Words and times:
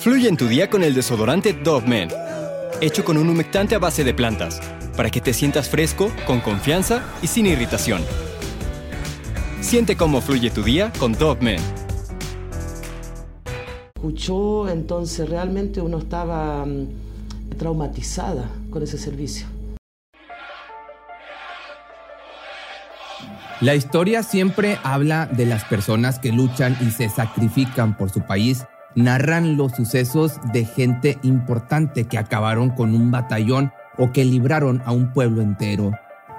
Fluye 0.00 0.30
en 0.30 0.38
tu 0.38 0.48
día 0.48 0.70
con 0.70 0.82
el 0.82 0.94
desodorante 0.94 1.52
Dove 1.52 1.86
Men, 1.86 2.08
hecho 2.80 3.04
con 3.04 3.18
un 3.18 3.28
humectante 3.28 3.74
a 3.74 3.78
base 3.78 4.02
de 4.02 4.14
plantas, 4.14 4.58
para 4.96 5.10
que 5.10 5.20
te 5.20 5.34
sientas 5.34 5.68
fresco, 5.68 6.10
con 6.26 6.40
confianza 6.40 7.04
y 7.20 7.26
sin 7.26 7.44
irritación. 7.44 8.00
Siente 9.60 9.98
cómo 9.98 10.22
fluye 10.22 10.48
tu 10.48 10.62
día 10.62 10.90
con 10.98 11.12
Dove 11.12 11.42
Men. 11.42 11.60
Escuchó, 13.94 14.70
entonces 14.70 15.28
realmente 15.28 15.82
uno 15.82 15.98
estaba 15.98 16.64
mm, 16.64 17.58
traumatizada 17.58 18.48
con 18.70 18.82
ese 18.82 18.96
servicio. 18.96 19.48
La 23.60 23.74
historia 23.74 24.22
siempre 24.22 24.78
habla 24.82 25.26
de 25.26 25.44
las 25.44 25.64
personas 25.64 26.18
que 26.18 26.32
luchan 26.32 26.74
y 26.80 26.90
se 26.90 27.10
sacrifican 27.10 27.98
por 27.98 28.08
su 28.08 28.22
país. 28.22 28.64
Narran 28.94 29.56
los 29.56 29.72
sucesos 29.72 30.40
de 30.52 30.64
gente 30.64 31.18
importante 31.22 32.04
que 32.04 32.18
acabaron 32.18 32.70
con 32.70 32.94
un 32.94 33.10
batallón 33.10 33.72
o 33.96 34.12
que 34.12 34.24
libraron 34.24 34.82
a 34.84 34.92
un 34.92 35.12
pueblo 35.12 35.42
entero. 35.42 35.92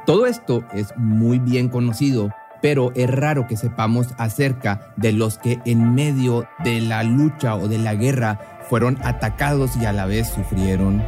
Todo 0.06 0.26
esto 0.26 0.66
es 0.74 0.94
muy 0.98 1.40
bien 1.40 1.70
conocido, 1.70 2.32
pero 2.62 2.92
es 2.96 3.10
raro 3.10 3.48
que 3.48 3.56
sepamos 3.56 4.08
acerca 4.18 4.94
de 4.98 5.14
los 5.14 5.38
que 5.38 5.60
en 5.66 5.96
medio 5.96 6.48
de 6.64 6.82
la 6.82 7.04
lucha 7.04 7.56
o 7.56 7.68
de 7.68 7.78
la 7.78 7.96
guerra 7.96 8.40
fueron 8.70 8.98
atacados 9.04 9.78
y 9.78 9.86
a 9.86 9.94
la 9.94 10.06
vez 10.06 10.30
sufrieron. 10.30 11.02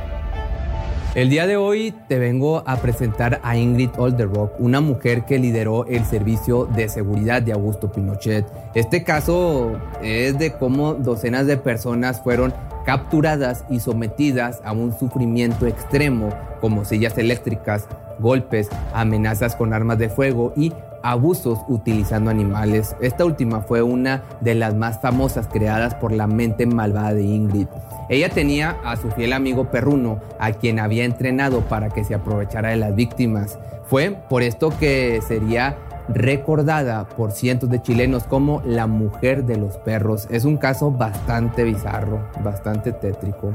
El 1.15 1.29
día 1.29 1.45
de 1.45 1.57
hoy 1.57 1.93
te 2.07 2.17
vengo 2.17 2.63
a 2.65 2.77
presentar 2.77 3.39
a 3.43 3.55
Ingrid 3.55 3.91
Olderock, 3.97 4.59
una 4.59 4.81
mujer 4.81 5.25
que 5.25 5.37
lideró 5.37 5.85
el 5.85 6.05
servicio 6.05 6.65
de 6.65 6.89
seguridad 6.89 7.43
de 7.43 7.53
Augusto 7.53 7.91
Pinochet. 7.91 8.47
Este 8.73 9.03
caso 9.03 9.79
es 10.01 10.39
de 10.39 10.53
cómo 10.53 10.95
docenas 10.95 11.45
de 11.45 11.57
personas 11.57 12.19
fueron 12.23 12.51
capturadas 12.83 13.63
y 13.69 13.79
sometidas 13.79 14.59
a 14.65 14.71
un 14.71 14.97
sufrimiento 14.97 15.67
extremo 15.67 16.29
como 16.59 16.83
sillas 16.83 17.15
eléctricas, 17.19 17.87
golpes, 18.23 18.69
amenazas 18.93 19.55
con 19.55 19.73
armas 19.73 19.99
de 19.99 20.09
fuego 20.09 20.53
y 20.55 20.73
abusos 21.03 21.59
utilizando 21.67 22.31
animales. 22.31 22.95
Esta 23.01 23.25
última 23.25 23.61
fue 23.61 23.83
una 23.83 24.23
de 24.41 24.55
las 24.55 24.73
más 24.73 24.99
famosas 25.01 25.47
creadas 25.47 25.93
por 25.93 26.11
la 26.11 26.25
mente 26.25 26.65
malvada 26.65 27.13
de 27.13 27.23
Ingrid. 27.23 27.67
Ella 28.09 28.29
tenía 28.29 28.77
a 28.83 28.95
su 28.95 29.11
fiel 29.11 29.33
amigo 29.33 29.69
perruno, 29.69 30.19
a 30.39 30.53
quien 30.53 30.79
había 30.79 31.05
entrenado 31.05 31.61
para 31.61 31.89
que 31.89 32.03
se 32.03 32.15
aprovechara 32.15 32.69
de 32.69 32.77
las 32.77 32.95
víctimas. 32.95 33.59
Fue 33.85 34.17
por 34.29 34.41
esto 34.41 34.71
que 34.79 35.21
sería 35.27 35.77
recordada 36.09 37.07
por 37.07 37.31
cientos 37.31 37.69
de 37.69 37.81
chilenos 37.81 38.23
como 38.23 38.61
la 38.65 38.87
mujer 38.87 39.45
de 39.45 39.57
los 39.57 39.77
perros. 39.77 40.27
Es 40.31 40.45
un 40.45 40.57
caso 40.57 40.91
bastante 40.91 41.63
bizarro, 41.63 42.19
bastante 42.43 42.91
tétrico. 42.93 43.51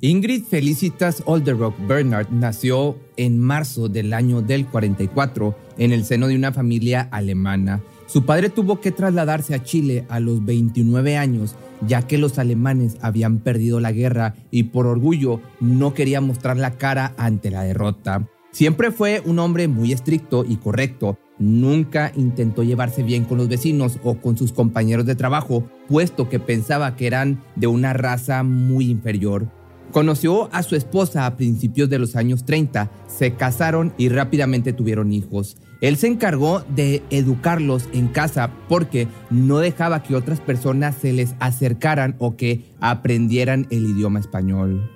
Ingrid 0.00 0.44
Felicitas 0.44 1.22
Olderock 1.24 1.74
Bernard 1.86 2.28
nació 2.30 2.98
en 3.16 3.38
marzo 3.38 3.88
del 3.88 4.12
año 4.12 4.42
del 4.42 4.66
44 4.66 5.56
en 5.78 5.92
el 5.92 6.04
seno 6.04 6.26
de 6.26 6.36
una 6.36 6.52
familia 6.52 7.08
alemana. 7.10 7.80
Su 8.06 8.26
padre 8.26 8.50
tuvo 8.50 8.80
que 8.80 8.92
trasladarse 8.92 9.54
a 9.54 9.62
Chile 9.62 10.04
a 10.08 10.20
los 10.20 10.44
29 10.44 11.16
años 11.16 11.56
ya 11.86 12.02
que 12.02 12.18
los 12.18 12.38
alemanes 12.38 12.96
habían 13.00 13.38
perdido 13.38 13.80
la 13.80 13.92
guerra 13.92 14.34
y 14.50 14.64
por 14.64 14.86
orgullo 14.86 15.40
no 15.60 15.94
quería 15.94 16.20
mostrar 16.20 16.56
la 16.56 16.72
cara 16.72 17.14
ante 17.16 17.50
la 17.50 17.62
derrota. 17.62 18.28
Siempre 18.52 18.92
fue 18.92 19.22
un 19.24 19.38
hombre 19.38 19.68
muy 19.68 19.92
estricto 19.92 20.44
y 20.46 20.56
correcto. 20.56 21.18
Nunca 21.38 22.12
intentó 22.14 22.62
llevarse 22.62 23.02
bien 23.02 23.24
con 23.24 23.38
los 23.38 23.48
vecinos 23.48 23.98
o 24.04 24.18
con 24.18 24.36
sus 24.36 24.52
compañeros 24.52 25.06
de 25.06 25.16
trabajo, 25.16 25.68
puesto 25.88 26.28
que 26.28 26.38
pensaba 26.38 26.94
que 26.94 27.08
eran 27.08 27.42
de 27.56 27.66
una 27.66 27.92
raza 27.92 28.44
muy 28.44 28.90
inferior. 28.90 29.48
Conoció 29.94 30.52
a 30.52 30.64
su 30.64 30.74
esposa 30.74 31.24
a 31.24 31.36
principios 31.36 31.88
de 31.88 32.00
los 32.00 32.16
años 32.16 32.44
30, 32.44 32.90
se 33.06 33.34
casaron 33.34 33.94
y 33.96 34.08
rápidamente 34.08 34.72
tuvieron 34.72 35.12
hijos. 35.12 35.56
Él 35.80 35.96
se 35.96 36.08
encargó 36.08 36.64
de 36.74 37.04
educarlos 37.10 37.84
en 37.92 38.08
casa 38.08 38.50
porque 38.68 39.06
no 39.30 39.58
dejaba 39.58 40.02
que 40.02 40.16
otras 40.16 40.40
personas 40.40 40.96
se 40.96 41.12
les 41.12 41.36
acercaran 41.38 42.16
o 42.18 42.34
que 42.34 42.64
aprendieran 42.80 43.68
el 43.70 43.86
idioma 43.86 44.18
español. 44.18 44.93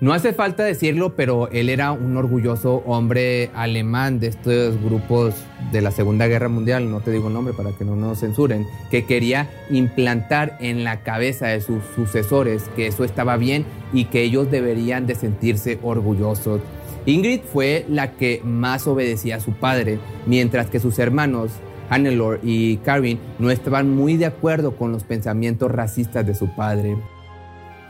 No 0.00 0.12
hace 0.12 0.32
falta 0.32 0.62
decirlo, 0.62 1.16
pero 1.16 1.48
él 1.50 1.68
era 1.68 1.90
un 1.90 2.16
orgulloso 2.16 2.84
hombre 2.86 3.50
alemán 3.52 4.20
de 4.20 4.28
estos 4.28 4.80
grupos 4.80 5.34
de 5.72 5.80
la 5.80 5.90
Segunda 5.90 6.28
Guerra 6.28 6.48
Mundial, 6.48 6.88
no 6.88 7.00
te 7.00 7.10
digo 7.10 7.30
nombre 7.30 7.52
para 7.52 7.72
que 7.72 7.84
no 7.84 7.96
nos 7.96 8.20
censuren, 8.20 8.64
que 8.92 9.06
quería 9.06 9.50
implantar 9.70 10.56
en 10.60 10.84
la 10.84 11.02
cabeza 11.02 11.48
de 11.48 11.60
sus 11.60 11.82
sucesores 11.96 12.70
que 12.76 12.86
eso 12.86 13.02
estaba 13.02 13.36
bien 13.36 13.64
y 13.92 14.04
que 14.04 14.22
ellos 14.22 14.52
deberían 14.52 15.08
de 15.08 15.16
sentirse 15.16 15.80
orgullosos. 15.82 16.60
Ingrid 17.04 17.40
fue 17.40 17.84
la 17.88 18.12
que 18.12 18.40
más 18.44 18.86
obedecía 18.86 19.36
a 19.36 19.40
su 19.40 19.50
padre, 19.50 19.98
mientras 20.26 20.68
que 20.68 20.78
sus 20.78 21.00
hermanos 21.00 21.50
Hannelore 21.90 22.38
y 22.44 22.76
Karin 22.78 23.18
no 23.40 23.50
estaban 23.50 23.90
muy 23.90 24.16
de 24.16 24.26
acuerdo 24.26 24.76
con 24.76 24.92
los 24.92 25.02
pensamientos 25.02 25.72
racistas 25.72 26.24
de 26.24 26.36
su 26.36 26.54
padre. 26.54 26.96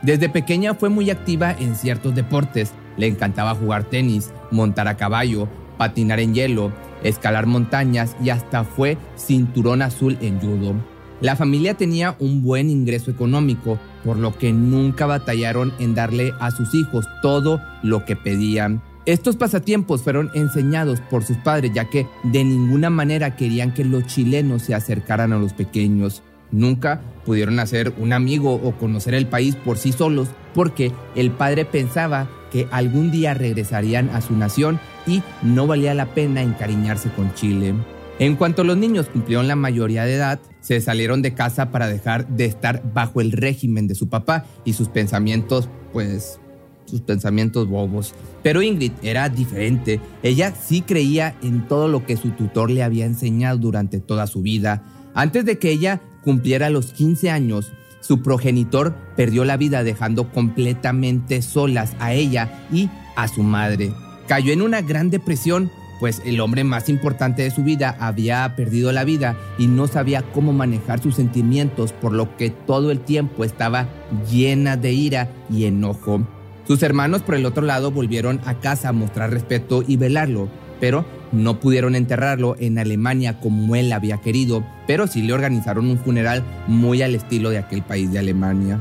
Desde 0.03 0.29
pequeña 0.29 0.75
fue 0.75 0.89
muy 0.89 1.11
activa 1.11 1.53
en 1.59 1.75
ciertos 1.75 2.15
deportes. 2.15 2.73
Le 2.97 3.07
encantaba 3.07 3.55
jugar 3.55 3.85
tenis, 3.85 4.31
montar 4.51 4.89
a 4.89 4.97
caballo, 4.97 5.49
patinar 5.77 6.21
en 6.21 6.35
hielo, 6.35 6.73
escalar 7.03 7.47
montañas 7.47 8.17
y 8.23 8.31
hasta 8.31 8.65
fue 8.65 8.97
cinturón 9.17 9.83
azul 9.83 10.17
en 10.21 10.41
judo. 10.41 10.75
La 11.21 11.35
familia 11.35 11.75
tenía 11.75 12.15
un 12.21 12.43
buen 12.43 12.71
ingreso 12.71 13.11
económico, 13.11 13.79
por 14.05 14.19
lo 14.19 14.39
que 14.39 14.53
nunca 14.53 15.07
batallaron 15.07 15.73
en 15.81 15.97
darle 15.97 16.33
a 16.39 16.53
sus 16.53 16.75
hijos 16.75 17.07
todo 17.23 17.61
lo 17.83 18.05
que 18.05 18.15
pedían. 18.15 18.81
Estos 19.05 19.37
pasatiempos 19.37 20.03
fueron 20.03 20.31
enseñados 20.35 21.01
por 21.01 21.25
sus 21.25 21.39
padres 21.39 21.73
ya 21.75 21.89
que 21.91 22.07
de 22.25 22.45
ninguna 22.45 22.91
manera 22.91 23.35
querían 23.35 23.75
que 23.75 23.85
los 23.85 24.07
chilenos 24.07 24.63
se 24.63 24.75
acercaran 24.75 25.33
a 25.33 25.39
los 25.39 25.55
pequeños. 25.55 26.23
Nunca 26.51 27.01
pudieron 27.25 27.61
hacer 27.61 27.93
un 27.99 28.13
amigo 28.13 28.55
o 28.55 28.73
conocer 28.73 29.15
el 29.15 29.27
país 29.27 29.55
por 29.55 29.79
sí 29.79 29.93
solos 29.93 30.29
porque 30.55 30.93
el 31.15 31.31
padre 31.31 31.65
pensaba 31.65 32.29
que 32.51 32.67
algún 32.71 33.11
día 33.11 33.35
regresarían 33.35 34.09
a 34.11 34.21
su 34.21 34.35
nación 34.37 34.81
y 35.07 35.23
no 35.43 35.67
valía 35.67 35.95
la 35.95 36.07
pena 36.07 36.43
encariñarse 36.43 37.11
con 37.11 37.35
Chile. 37.35 37.75
En 38.19 38.35
cuanto 38.35 38.65
los 38.65 38.77
niños 38.77 39.07
cumplieron 39.07 39.47
la 39.47 39.55
mayoría 39.55 40.05
de 40.05 40.15
edad, 40.15 40.41
se 40.61 40.81
salieron 40.81 41.23
de 41.23 41.35
casa 41.35 41.71
para 41.71 41.87
dejar 41.87 42.27
de 42.27 42.47
estar 42.47 42.83
bajo 42.93 43.21
el 43.21 43.31
régimen 43.31 43.87
de 43.87 43.95
su 43.95 44.09
papá 44.09 44.45
y 44.65 44.73
sus 44.73 44.89
pensamientos, 44.89 45.69
pues, 45.93 46.41
sus 46.85 47.01
pensamientos 47.03 47.69
bobos. 47.69 48.15
Pero 48.43 48.63
Ingrid 48.63 48.93
era 49.03 49.29
diferente. 49.29 50.01
Ella 50.23 50.53
sí 50.53 50.81
creía 50.81 51.37
en 51.43 51.69
todo 51.69 51.87
lo 51.87 52.05
que 52.07 52.17
su 52.17 52.31
tutor 52.31 52.71
le 52.71 52.83
había 52.83 53.05
enseñado 53.05 53.59
durante 53.59 54.01
toda 54.01 54.27
su 54.27 54.43
vida. 54.43 54.83
Antes 55.15 55.45
de 55.45 55.59
que 55.59 55.71
ella 55.71 56.01
cumpliera 56.23 56.71
los 56.71 56.93
15 56.93 57.31
años, 57.31 57.73
su 58.01 58.23
progenitor 58.23 58.95
perdió 59.17 59.45
la 59.45 59.57
vida 59.57 59.83
dejando 59.83 60.31
completamente 60.31 61.43
solas 61.43 61.95
a 61.99 62.13
ella 62.13 62.67
y 62.73 62.89
a 63.17 63.29
su 63.29 63.43
madre. 63.43 63.93
Cayó 64.27 64.53
en 64.53 64.63
una 64.63 64.83
gran 64.83 65.11
depresión, 65.11 65.71
pues 66.01 66.23
el 66.25 66.41
hombre 66.41 66.63
más 66.65 66.89
importante 66.89 67.43
de 67.43 67.51
su 67.51 67.65
vida 67.65 67.97
había 67.99 68.55
perdido 68.57 68.93
la 68.93 69.05
vida 69.05 69.37
y 69.59 69.67
no 69.67 69.89
sabía 69.89 70.23
cómo 70.33 70.53
manejar 70.53 71.03
sus 71.03 71.17
sentimientos, 71.17 71.93
por 71.93 72.13
lo 72.13 72.37
que 72.37 72.51
todo 72.51 72.91
el 72.91 73.01
tiempo 73.01 73.45
estaba 73.45 73.89
llena 74.31 74.77
de 74.77 74.93
ira 74.93 75.31
y 75.51 75.65
enojo. 75.65 76.27
Sus 76.67 76.83
hermanos 76.83 77.23
por 77.23 77.35
el 77.35 77.47
otro 77.47 77.65
lado 77.65 77.91
volvieron 77.91 78.41
a 78.45 78.61
casa 78.61 78.91
a 78.91 78.93
mostrar 78.93 79.31
respeto 79.31 79.83
y 79.87 79.97
velarlo, 79.97 80.49
pero 80.81 81.05
no 81.33 81.61
pudieron 81.61 81.95
enterrarlo 81.95 82.57
en 82.59 82.79
Alemania 82.79 83.41
como 83.41 83.77
él 83.77 83.93
había 83.93 84.19
querido, 84.19 84.65
pero 84.87 85.07
sí 85.07 85.23
le 85.23 85.33
organizaron 85.33 85.91
un 85.91 85.99
funeral 85.99 86.43
muy 86.67 87.03
al 87.03 87.15
estilo 87.15 87.51
de 87.51 87.59
aquel 87.59 87.83
país 87.83 88.13
de 88.13 88.19
Alemania. 88.19 88.79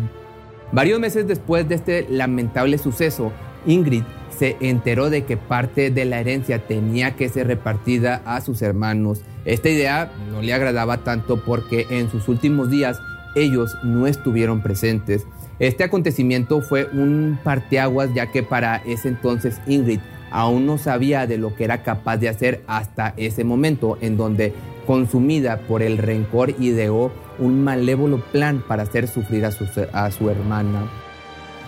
Varios 0.72 1.00
meses 1.00 1.28
después 1.28 1.68
de 1.70 1.76
este 1.76 2.08
lamentable 2.10 2.78
suceso, 2.78 3.32
Ingrid 3.66 4.04
se 4.38 4.58
enteró 4.60 5.10
de 5.10 5.24
que 5.24 5.38
parte 5.38 5.90
de 5.90 6.06
la 6.06 6.20
herencia 6.20 6.68
tenía 6.68 7.16
que 7.16 7.30
ser 7.30 7.48
repartida 7.48 8.22
a 8.26 8.42
sus 8.42 8.62
hermanos. 8.62 9.22
Esta 9.46 9.70
idea 9.70 10.12
no 10.32 10.42
le 10.42 10.54
agradaba 10.54 11.00
tanto 11.00 11.44
porque 11.44 11.88
en 11.90 12.12
sus 12.12 12.28
últimos 12.28 12.70
días 12.70 13.00
ellos 13.36 13.76
no 13.84 14.08
estuvieron 14.08 14.62
presentes. 14.62 15.26
Este 15.60 15.84
acontecimiento 15.84 16.62
fue 16.62 16.86
un 16.86 17.40
parteaguas 17.44 18.14
ya 18.14 18.32
que 18.32 18.44
para 18.44 18.78
ese 18.86 19.08
entonces 19.08 19.60
Ingrid 19.66 20.00
aún 20.32 20.66
no 20.66 20.78
sabía 20.78 21.28
de 21.28 21.38
lo 21.38 21.56
que 21.56 21.64
era 21.64 21.84
capaz 21.84 22.18
de 22.18 22.30
hacer 22.30 22.64
hasta 22.68 23.14
ese 23.18 23.44
momento 23.44 23.98
en 24.02 24.18
donde, 24.18 24.54
consumida 24.86 25.60
por 25.68 25.82
el 25.82 25.98
rencor, 25.98 26.56
ideó 26.60 27.12
un 27.40 27.64
malévolo 27.64 28.24
plan 28.32 28.64
para 28.68 28.84
hacer 28.84 29.08
sufrir 29.08 29.46
a 29.46 29.52
su, 29.52 29.66
a 29.94 30.12
su 30.12 30.30
hermana. 30.30 30.90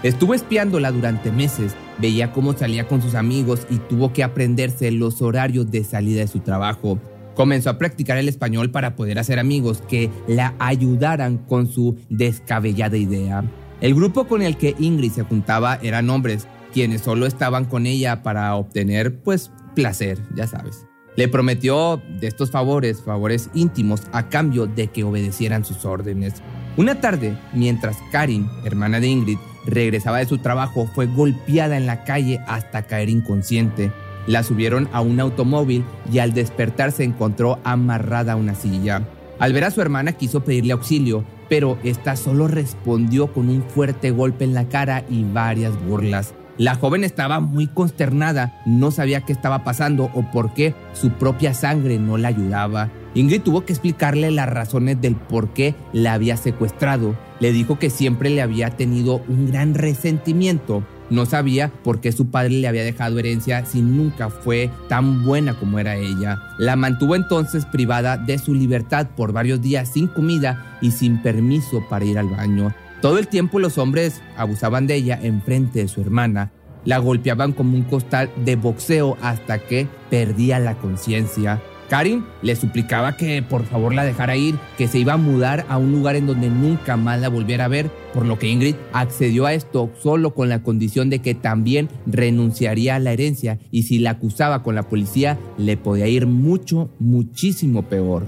Estuvo 0.01 0.33
espiándola 0.33 0.91
durante 0.91 1.31
meses, 1.31 1.75
veía 1.97 2.31
cómo 2.31 2.53
salía 2.53 2.87
con 2.87 3.01
sus 3.01 3.15
amigos 3.15 3.67
y 3.69 3.77
tuvo 3.77 4.13
que 4.13 4.23
aprenderse 4.23 4.91
los 4.91 5.21
horarios 5.21 5.69
de 5.71 5.83
salida 5.83 6.21
de 6.21 6.27
su 6.27 6.39
trabajo. 6.39 6.99
Comenzó 7.35 7.69
a 7.69 7.77
practicar 7.77 8.17
el 8.17 8.29
español 8.29 8.71
para 8.71 8.95
poder 8.95 9.19
hacer 9.19 9.39
amigos 9.39 9.81
que 9.89 10.09
la 10.27 10.55
ayudaran 10.59 11.37
con 11.37 11.67
su 11.67 11.97
descabellada 12.09 12.97
idea. 12.97 13.43
El 13.81 13.93
grupo 13.93 14.25
con 14.25 14.41
el 14.41 14.57
que 14.57 14.75
Ingrid 14.79 15.11
se 15.11 15.23
juntaba 15.23 15.79
eran 15.81 16.09
hombres, 16.09 16.47
quienes 16.73 17.01
solo 17.01 17.25
estaban 17.25 17.65
con 17.65 17.85
ella 17.85 18.23
para 18.23 18.55
obtener, 18.55 19.19
pues, 19.21 19.51
placer, 19.75 20.19
ya 20.35 20.47
sabes. 20.47 20.85
Le 21.15 21.27
prometió 21.27 22.01
de 22.19 22.27
estos 22.27 22.51
favores, 22.51 23.01
favores 23.01 23.49
íntimos, 23.53 24.03
a 24.11 24.29
cambio 24.29 24.67
de 24.67 24.87
que 24.87 25.03
obedecieran 25.03 25.65
sus 25.65 25.83
órdenes. 25.85 26.35
Una 26.77 27.01
tarde, 27.01 27.37
mientras 27.53 27.97
Karin, 28.11 28.49
hermana 28.63 28.99
de 28.99 29.07
Ingrid, 29.07 29.37
regresaba 29.65 30.19
de 30.19 30.25
su 30.25 30.37
trabajo, 30.37 30.89
fue 30.95 31.07
golpeada 31.07 31.75
en 31.75 31.85
la 31.85 32.03
calle 32.03 32.39
hasta 32.47 32.83
caer 32.83 33.09
inconsciente. 33.09 33.91
La 34.27 34.43
subieron 34.43 34.87
a 34.93 35.01
un 35.01 35.19
automóvil 35.19 35.83
y 36.11 36.19
al 36.19 36.33
despertar 36.33 36.91
se 36.91 37.03
encontró 37.03 37.59
amarrada 37.63 38.33
a 38.33 38.37
una 38.37 38.55
silla. 38.55 39.01
Al 39.39 39.53
ver 39.53 39.63
a 39.63 39.71
su 39.71 39.81
hermana 39.81 40.13
quiso 40.13 40.43
pedirle 40.43 40.73
auxilio, 40.73 41.25
pero 41.49 41.79
esta 41.83 42.15
solo 42.15 42.47
respondió 42.47 43.33
con 43.33 43.49
un 43.49 43.63
fuerte 43.63 44.11
golpe 44.11 44.43
en 44.43 44.53
la 44.53 44.69
cara 44.69 45.03
y 45.09 45.23
varias 45.23 45.73
burlas. 45.85 46.33
La 46.59 46.75
joven 46.75 47.05
estaba 47.05 47.39
muy 47.39 47.67
consternada, 47.67 48.61
no 48.65 48.91
sabía 48.91 49.21
qué 49.21 49.31
estaba 49.31 49.63
pasando 49.63 50.11
o 50.13 50.29
por 50.29 50.53
qué 50.53 50.75
su 50.91 51.11
propia 51.11 51.53
sangre 51.53 51.99
no 51.99 52.17
la 52.17 52.27
ayudaba. 52.27 52.89
Ingrid 53.15 53.43
tuvo 53.43 53.63
que 53.63 53.71
explicarle 53.71 54.29
las 54.29 54.49
razones 54.49 54.99
del 54.99 55.15
por 55.15 55.53
qué 55.53 55.73
la 55.93 56.11
había 56.11 56.35
secuestrado. 56.35 57.15
Le 57.39 57.53
dijo 57.53 57.79
que 57.79 57.89
siempre 57.89 58.29
le 58.29 58.41
había 58.41 58.71
tenido 58.71 59.23
un 59.29 59.47
gran 59.47 59.73
resentimiento. 59.73 60.83
No 61.09 61.25
sabía 61.25 61.71
por 61.81 62.01
qué 62.01 62.11
su 62.11 62.29
padre 62.29 62.49
le 62.49 62.67
había 62.67 62.83
dejado 62.83 63.19
herencia 63.19 63.65
si 63.65 63.81
nunca 63.81 64.29
fue 64.29 64.69
tan 64.89 65.23
buena 65.23 65.53
como 65.53 65.79
era 65.79 65.95
ella. 65.95 66.41
La 66.57 66.75
mantuvo 66.75 67.15
entonces 67.15 67.65
privada 67.67 68.17
de 68.17 68.37
su 68.37 68.53
libertad 68.53 69.07
por 69.15 69.31
varios 69.31 69.61
días 69.61 69.93
sin 69.93 70.07
comida 70.07 70.77
y 70.81 70.91
sin 70.91 71.21
permiso 71.21 71.81
para 71.89 72.03
ir 72.03 72.19
al 72.19 72.27
baño. 72.27 72.73
Todo 73.01 73.17
el 73.17 73.29
tiempo 73.29 73.59
los 73.59 73.77
hombres 73.77 74.21
abusaban 74.35 74.85
de 74.85 74.95
ella 74.95 75.17
en 75.21 75.41
frente 75.41 75.79
de 75.79 75.87
su 75.87 76.01
hermana. 76.01 76.51
La 76.83 76.97
golpeaban 76.97 77.53
como 77.53 77.77
un 77.77 77.83
costal 77.83 78.29
de 78.43 78.57
boxeo 78.57 79.17
hasta 79.21 79.59
que 79.59 79.87
perdía 80.09 80.59
la 80.59 80.75
conciencia. 80.75 81.61
Karin 81.89 82.25
le 82.41 82.55
suplicaba 82.55 83.15
que 83.15 83.41
por 83.41 83.65
favor 83.65 83.93
la 83.93 84.03
dejara 84.03 84.35
ir, 84.35 84.55
que 84.77 84.87
se 84.87 84.99
iba 84.99 85.13
a 85.13 85.17
mudar 85.17 85.65
a 85.69 85.77
un 85.77 85.91
lugar 85.93 86.17
en 86.17 86.27
donde 86.27 86.49
nunca 86.49 86.97
más 86.97 87.19
la 87.21 87.29
volviera 87.29 87.65
a 87.65 87.69
ver, 87.69 87.89
por 88.13 88.25
lo 88.25 88.37
que 88.37 88.49
Ingrid 88.49 88.75
accedió 88.93 89.45
a 89.45 89.53
esto 89.53 89.89
solo 90.01 90.35
con 90.35 90.49
la 90.49 90.61
condición 90.61 91.09
de 91.09 91.19
que 91.19 91.35
también 91.35 91.89
renunciaría 92.05 92.95
a 92.95 92.99
la 92.99 93.13
herencia 93.13 93.59
y 93.71 93.83
si 93.83 93.97
la 93.99 94.11
acusaba 94.11 94.61
con 94.61 94.75
la 94.75 94.83
policía 94.83 95.39
le 95.57 95.77
podía 95.77 96.07
ir 96.07 96.27
mucho, 96.27 96.91
muchísimo 96.99 97.83
peor. 97.83 98.23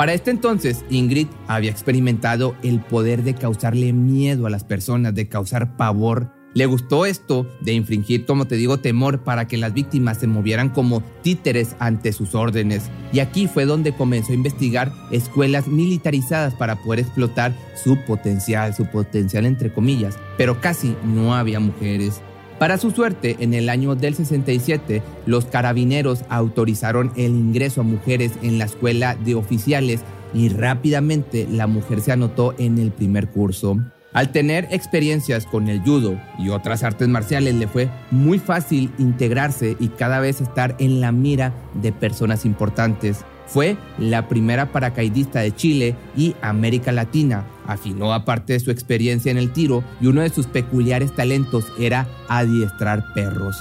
Para 0.00 0.14
este 0.14 0.30
entonces, 0.30 0.82
Ingrid 0.88 1.26
había 1.46 1.70
experimentado 1.70 2.56
el 2.62 2.80
poder 2.80 3.22
de 3.22 3.34
causarle 3.34 3.92
miedo 3.92 4.46
a 4.46 4.50
las 4.50 4.64
personas, 4.64 5.14
de 5.14 5.28
causar 5.28 5.76
pavor. 5.76 6.32
Le 6.54 6.64
gustó 6.64 7.04
esto 7.04 7.46
de 7.60 7.74
infringir, 7.74 8.24
como 8.24 8.46
te 8.46 8.54
digo, 8.54 8.78
temor 8.78 9.24
para 9.24 9.46
que 9.46 9.58
las 9.58 9.74
víctimas 9.74 10.16
se 10.16 10.26
movieran 10.26 10.70
como 10.70 11.02
títeres 11.20 11.76
ante 11.80 12.14
sus 12.14 12.34
órdenes. 12.34 12.84
Y 13.12 13.18
aquí 13.18 13.46
fue 13.46 13.66
donde 13.66 13.94
comenzó 13.94 14.32
a 14.32 14.36
investigar 14.36 14.90
escuelas 15.10 15.68
militarizadas 15.68 16.54
para 16.54 16.76
poder 16.76 17.00
explotar 17.00 17.54
su 17.74 17.98
potencial, 18.06 18.74
su 18.74 18.86
potencial 18.86 19.44
entre 19.44 19.70
comillas. 19.70 20.16
Pero 20.38 20.62
casi 20.62 20.96
no 21.04 21.34
había 21.34 21.60
mujeres. 21.60 22.22
Para 22.60 22.76
su 22.76 22.90
suerte, 22.90 23.38
en 23.40 23.54
el 23.54 23.70
año 23.70 23.94
del 23.94 24.14
67, 24.14 25.02
los 25.24 25.46
carabineros 25.46 26.24
autorizaron 26.28 27.10
el 27.16 27.30
ingreso 27.30 27.80
a 27.80 27.84
mujeres 27.84 28.32
en 28.42 28.58
la 28.58 28.66
escuela 28.66 29.14
de 29.14 29.34
oficiales 29.34 30.02
y 30.34 30.50
rápidamente 30.50 31.48
la 31.50 31.66
mujer 31.66 32.02
se 32.02 32.12
anotó 32.12 32.54
en 32.58 32.76
el 32.76 32.90
primer 32.90 33.28
curso. 33.28 33.78
Al 34.12 34.30
tener 34.30 34.68
experiencias 34.72 35.46
con 35.46 35.70
el 35.70 35.80
judo 35.80 36.20
y 36.38 36.50
otras 36.50 36.82
artes 36.82 37.08
marciales 37.08 37.54
le 37.54 37.66
fue 37.66 37.88
muy 38.10 38.38
fácil 38.38 38.92
integrarse 38.98 39.78
y 39.80 39.88
cada 39.88 40.20
vez 40.20 40.42
estar 40.42 40.76
en 40.80 41.00
la 41.00 41.12
mira 41.12 41.54
de 41.80 41.92
personas 41.92 42.44
importantes. 42.44 43.24
Fue 43.50 43.76
la 43.98 44.28
primera 44.28 44.70
paracaidista 44.70 45.40
de 45.40 45.52
Chile 45.52 45.96
y 46.16 46.36
América 46.40 46.92
Latina. 46.92 47.44
Afinó 47.66 48.14
aparte 48.14 48.52
de 48.52 48.60
su 48.60 48.70
experiencia 48.70 49.32
en 49.32 49.38
el 49.38 49.52
tiro 49.52 49.82
y 50.00 50.06
uno 50.06 50.20
de 50.20 50.30
sus 50.30 50.46
peculiares 50.46 51.12
talentos 51.16 51.66
era 51.76 52.06
adiestrar 52.28 53.12
perros. 53.12 53.56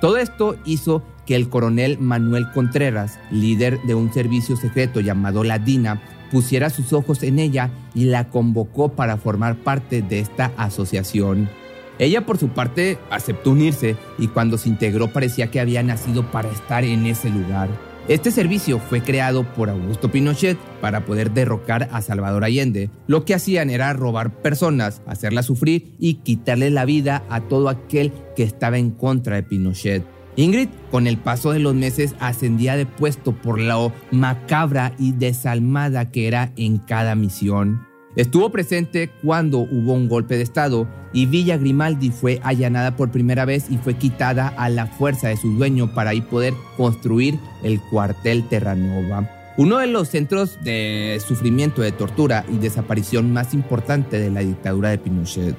Todo 0.00 0.16
esto 0.16 0.56
hizo 0.64 1.02
que 1.26 1.36
el 1.36 1.50
coronel 1.50 1.98
Manuel 1.98 2.50
Contreras, 2.52 3.18
líder 3.30 3.78
de 3.82 3.94
un 3.94 4.10
servicio 4.10 4.56
secreto 4.56 5.00
llamado 5.00 5.44
La 5.44 5.58
DINA, 5.58 6.00
pusiera 6.30 6.70
sus 6.70 6.94
ojos 6.94 7.22
en 7.22 7.38
ella 7.38 7.70
y 7.94 8.04
la 8.04 8.30
convocó 8.30 8.92
para 8.92 9.18
formar 9.18 9.56
parte 9.56 10.00
de 10.00 10.20
esta 10.20 10.52
asociación. 10.56 11.50
Ella 11.98 12.24
por 12.24 12.38
su 12.38 12.48
parte 12.48 12.98
aceptó 13.10 13.50
unirse 13.50 13.96
y 14.18 14.28
cuando 14.28 14.56
se 14.56 14.70
integró 14.70 15.08
parecía 15.12 15.50
que 15.50 15.60
había 15.60 15.82
nacido 15.82 16.30
para 16.30 16.48
estar 16.50 16.84
en 16.84 17.04
ese 17.04 17.28
lugar. 17.28 17.68
Este 18.08 18.30
servicio 18.30 18.78
fue 18.78 19.02
creado 19.02 19.42
por 19.42 19.68
Augusto 19.68 20.12
Pinochet 20.12 20.56
para 20.80 21.04
poder 21.04 21.32
derrocar 21.32 21.88
a 21.90 22.00
Salvador 22.02 22.44
Allende. 22.44 22.88
Lo 23.08 23.24
que 23.24 23.34
hacían 23.34 23.68
era 23.68 23.92
robar 23.94 24.42
personas, 24.42 25.02
hacerlas 25.08 25.46
sufrir 25.46 25.96
y 25.98 26.14
quitarle 26.14 26.70
la 26.70 26.84
vida 26.84 27.24
a 27.28 27.40
todo 27.40 27.68
aquel 27.68 28.12
que 28.36 28.44
estaba 28.44 28.78
en 28.78 28.92
contra 28.92 29.34
de 29.34 29.42
Pinochet. 29.42 30.04
Ingrid, 30.36 30.68
con 30.92 31.08
el 31.08 31.16
paso 31.16 31.50
de 31.50 31.58
los 31.58 31.74
meses, 31.74 32.14
ascendía 32.20 32.76
de 32.76 32.86
puesto 32.86 33.32
por 33.32 33.58
lo 33.58 33.92
macabra 34.12 34.94
y 35.00 35.10
desalmada 35.10 36.12
que 36.12 36.28
era 36.28 36.52
en 36.56 36.78
cada 36.78 37.16
misión. 37.16 37.85
Estuvo 38.16 38.48
presente 38.48 39.10
cuando 39.22 39.58
hubo 39.58 39.92
un 39.92 40.08
golpe 40.08 40.38
de 40.38 40.42
Estado 40.42 40.88
y 41.12 41.26
Villa 41.26 41.58
Grimaldi 41.58 42.10
fue 42.10 42.40
allanada 42.42 42.96
por 42.96 43.10
primera 43.10 43.44
vez 43.44 43.66
y 43.70 43.76
fue 43.76 43.94
quitada 43.94 44.48
a 44.48 44.70
la 44.70 44.86
fuerza 44.86 45.28
de 45.28 45.36
su 45.36 45.52
dueño 45.52 45.92
para 45.92 46.10
ahí 46.10 46.22
poder 46.22 46.54
construir 46.78 47.38
el 47.62 47.78
cuartel 47.78 48.48
Terranova. 48.48 49.30
Uno 49.58 49.78
de 49.78 49.86
los 49.88 50.08
centros 50.08 50.58
de 50.64 51.20
sufrimiento, 51.26 51.82
de 51.82 51.92
tortura 51.92 52.46
y 52.50 52.56
desaparición 52.56 53.34
más 53.34 53.52
importante 53.52 54.18
de 54.18 54.30
la 54.30 54.40
dictadura 54.40 54.88
de 54.88 54.98
Pinochet. 54.98 55.54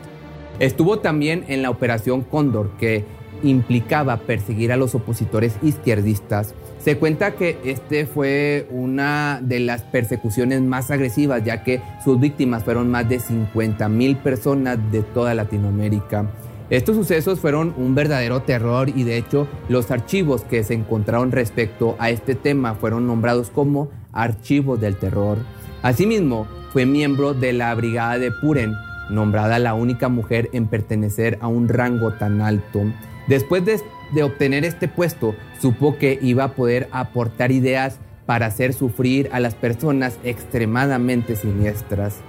Estuvo 0.60 0.98
también 0.98 1.46
en 1.50 1.62
la 1.62 1.70
Operación 1.70 2.24
Cóndor, 2.24 2.72
que 2.80 3.06
implicaba 3.44 4.18
perseguir 4.18 4.72
a 4.72 4.78
los 4.78 4.96
opositores 4.96 5.56
izquierdistas 5.62 6.54
se 6.88 6.98
cuenta 6.98 7.36
que 7.36 7.58
este 7.66 8.06
fue 8.06 8.66
una 8.72 9.42
de 9.42 9.60
las 9.60 9.82
persecuciones 9.82 10.62
más 10.62 10.90
agresivas, 10.90 11.44
ya 11.44 11.62
que 11.62 11.82
sus 12.02 12.18
víctimas 12.18 12.64
fueron 12.64 12.90
más 12.90 13.10
de 13.10 13.20
50 13.20 13.90
mil 13.90 14.16
personas 14.16 14.78
de 14.90 15.02
toda 15.02 15.34
Latinoamérica. 15.34 16.32
Estos 16.70 16.96
sucesos 16.96 17.42
fueron 17.42 17.74
un 17.76 17.94
verdadero 17.94 18.44
terror 18.44 18.88
y 18.88 19.04
de 19.04 19.18
hecho 19.18 19.50
los 19.68 19.92
archivos 19.92 20.44
que 20.44 20.64
se 20.64 20.76
encontraron 20.76 21.34
respecto 21.34 21.98
a 22.00 22.10
este 22.10 22.36
tema 22.36 22.76
fueron 22.76 23.06
nombrados 23.06 23.50
como 23.50 23.90
archivos 24.14 24.80
del 24.80 24.96
terror. 24.96 25.40
Asimismo, 25.82 26.48
fue 26.72 26.86
miembro 26.86 27.34
de 27.34 27.52
la 27.52 27.76
Brigada 27.76 28.18
de 28.18 28.32
Puren, 28.32 28.74
nombrada 29.10 29.60
la 29.60 29.74
única 29.74 30.10
mujer 30.10 30.50
en 30.54 30.68
pertenecer 30.68 31.38
a 31.42 31.48
un 31.48 31.70
rango 31.70 32.14
tan 32.14 32.42
alto. 32.42 32.82
Después 33.28 33.64
de 33.66 34.24
obtener 34.24 34.66
este 34.66 34.88
puesto, 34.88 35.36
supo 35.62 35.98
que 35.98 36.18
iba 36.22 36.46
a 36.46 36.54
poder 36.54 36.88
aportar 36.92 37.52
ideas 37.52 38.00
para 38.26 38.46
hacer 38.46 38.74
sufrir 38.74 39.30
a 39.32 39.40
las 39.40 39.56
personas 39.56 40.18
extremadamente 40.24 41.36
siniestras. 41.36 42.22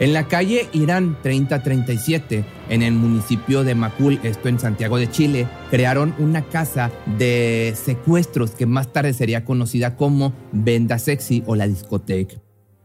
En 0.00 0.14
la 0.14 0.28
calle 0.28 0.66
Irán 0.72 1.18
3037, 1.22 2.42
en 2.70 2.82
el 2.82 2.94
municipio 2.94 3.64
de 3.64 3.74
Macul, 3.74 4.18
esto 4.22 4.48
en 4.48 4.58
Santiago 4.58 4.96
de 4.96 5.10
Chile, 5.10 5.46
crearon 5.70 6.14
una 6.18 6.40
casa 6.40 6.90
de 7.18 7.74
secuestros 7.76 8.52
que 8.52 8.64
más 8.64 8.94
tarde 8.94 9.12
sería 9.12 9.44
conocida 9.44 9.96
como 9.96 10.32
Venda 10.52 10.98
Sexy 10.98 11.42
o 11.46 11.54
la 11.54 11.66
discoteca. 11.66 12.36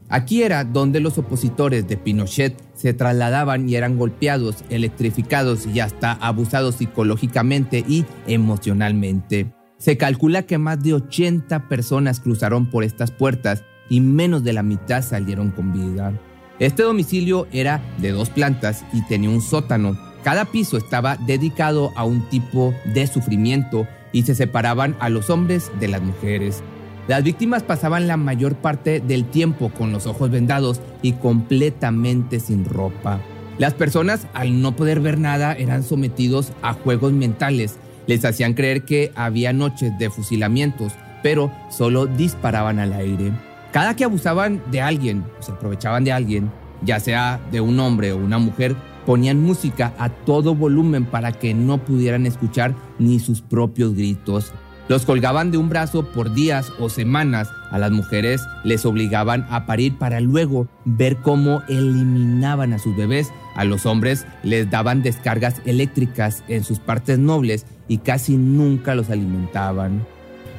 Aquí 0.09 0.43
era 0.43 0.63
donde 0.63 0.99
los 0.99 1.17
opositores 1.17 1.87
de 1.87 1.97
Pinochet 1.97 2.55
se 2.75 2.93
trasladaban 2.93 3.67
y 3.67 3.75
eran 3.75 3.97
golpeados, 3.97 4.63
electrificados 4.69 5.65
y 5.65 5.79
hasta 5.79 6.11
abusados 6.13 6.75
psicológicamente 6.75 7.83
y 7.87 8.05
emocionalmente. 8.27 9.51
Se 9.77 9.97
calcula 9.97 10.43
que 10.43 10.57
más 10.57 10.83
de 10.83 10.93
80 10.93 11.67
personas 11.67 12.19
cruzaron 12.19 12.69
por 12.69 12.83
estas 12.83 13.11
puertas 13.11 13.63
y 13.89 13.99
menos 13.99 14.43
de 14.43 14.53
la 14.53 14.63
mitad 14.63 15.03
salieron 15.03 15.51
con 15.51 15.73
vida. 15.73 16.13
Este 16.59 16.83
domicilio 16.83 17.47
era 17.51 17.81
de 17.97 18.11
dos 18.11 18.29
plantas 18.29 18.85
y 18.93 19.01
tenía 19.07 19.29
un 19.29 19.41
sótano. 19.41 19.97
Cada 20.23 20.45
piso 20.45 20.77
estaba 20.77 21.17
dedicado 21.17 21.91
a 21.95 22.05
un 22.05 22.21
tipo 22.29 22.73
de 22.93 23.07
sufrimiento 23.07 23.87
y 24.11 24.23
se 24.23 24.35
separaban 24.35 24.95
a 24.99 25.09
los 25.09 25.29
hombres 25.29 25.71
de 25.79 25.89
las 25.89 26.01
mujeres. 26.01 26.63
Las 27.07 27.23
víctimas 27.23 27.61
pasaban 27.61 28.07
la 28.07 28.17
mayor 28.17 28.55
parte 28.55 28.99
del 28.99 29.25
tiempo 29.25 29.69
con 29.69 29.91
los 29.91 30.07
ojos 30.07 30.31
vendados 30.31 30.81
y 31.03 31.13
completamente 31.13 32.39
sin 32.39 32.65
ropa. 32.65 33.19
Las 33.59 33.73
personas, 33.73 34.27
al 34.33 34.61
no 34.61 34.75
poder 34.75 34.99
ver 34.99 35.19
nada, 35.19 35.53
eran 35.53 35.83
sometidos 35.83 36.51
a 36.63 36.73
juegos 36.73 37.13
mentales. 37.13 37.77
Les 38.07 38.25
hacían 38.25 38.53
creer 38.53 38.83
que 38.85 39.11
había 39.15 39.53
noches 39.53 39.97
de 39.99 40.09
fusilamientos, 40.09 40.93
pero 41.21 41.51
solo 41.69 42.07
disparaban 42.07 42.79
al 42.79 42.91
aire. 42.93 43.31
Cada 43.71 43.95
que 43.95 44.03
abusaban 44.03 44.61
de 44.71 44.81
alguien, 44.81 45.23
se 45.39 45.51
aprovechaban 45.51 46.03
de 46.03 46.11
alguien, 46.11 46.51
ya 46.83 46.99
sea 46.99 47.39
de 47.51 47.61
un 47.61 47.79
hombre 47.79 48.13
o 48.13 48.17
una 48.17 48.39
mujer, 48.39 48.75
ponían 49.05 49.41
música 49.41 49.93
a 49.99 50.09
todo 50.09 50.55
volumen 50.55 51.05
para 51.05 51.31
que 51.31 51.53
no 51.53 51.77
pudieran 51.77 52.25
escuchar 52.25 52.73
ni 52.99 53.19
sus 53.19 53.41
propios 53.41 53.93
gritos. 53.93 54.53
Los 54.87 55.03
colgaban 55.03 55.49
de 55.49 55.57
un 55.57 55.67
brazo 55.67 56.05
por 56.05 56.33
días 56.33 56.71
o 56.79 56.89
semanas. 56.89 57.49
A 57.71 57.79
las 57.79 57.89
mujeres 57.89 58.41
les 58.63 58.85
obligaban 58.85 59.47
a 59.49 59.65
parir 59.65 59.97
para 59.97 60.19
luego 60.19 60.67
ver 60.85 61.17
cómo 61.17 61.63
eliminaban 61.67 62.71
a 62.71 62.77
sus 62.77 62.95
bebés. 62.95 63.31
A 63.55 63.65
los 63.65 63.87
hombres 63.87 64.27
les 64.43 64.69
daban 64.69 65.01
descargas 65.01 65.59
eléctricas 65.65 66.43
en 66.47 66.63
sus 66.63 66.77
partes 66.77 67.17
nobles 67.17 67.65
y 67.87 67.97
casi 67.97 68.37
nunca 68.37 68.93
los 68.93 69.09
alimentaban. 69.09 70.05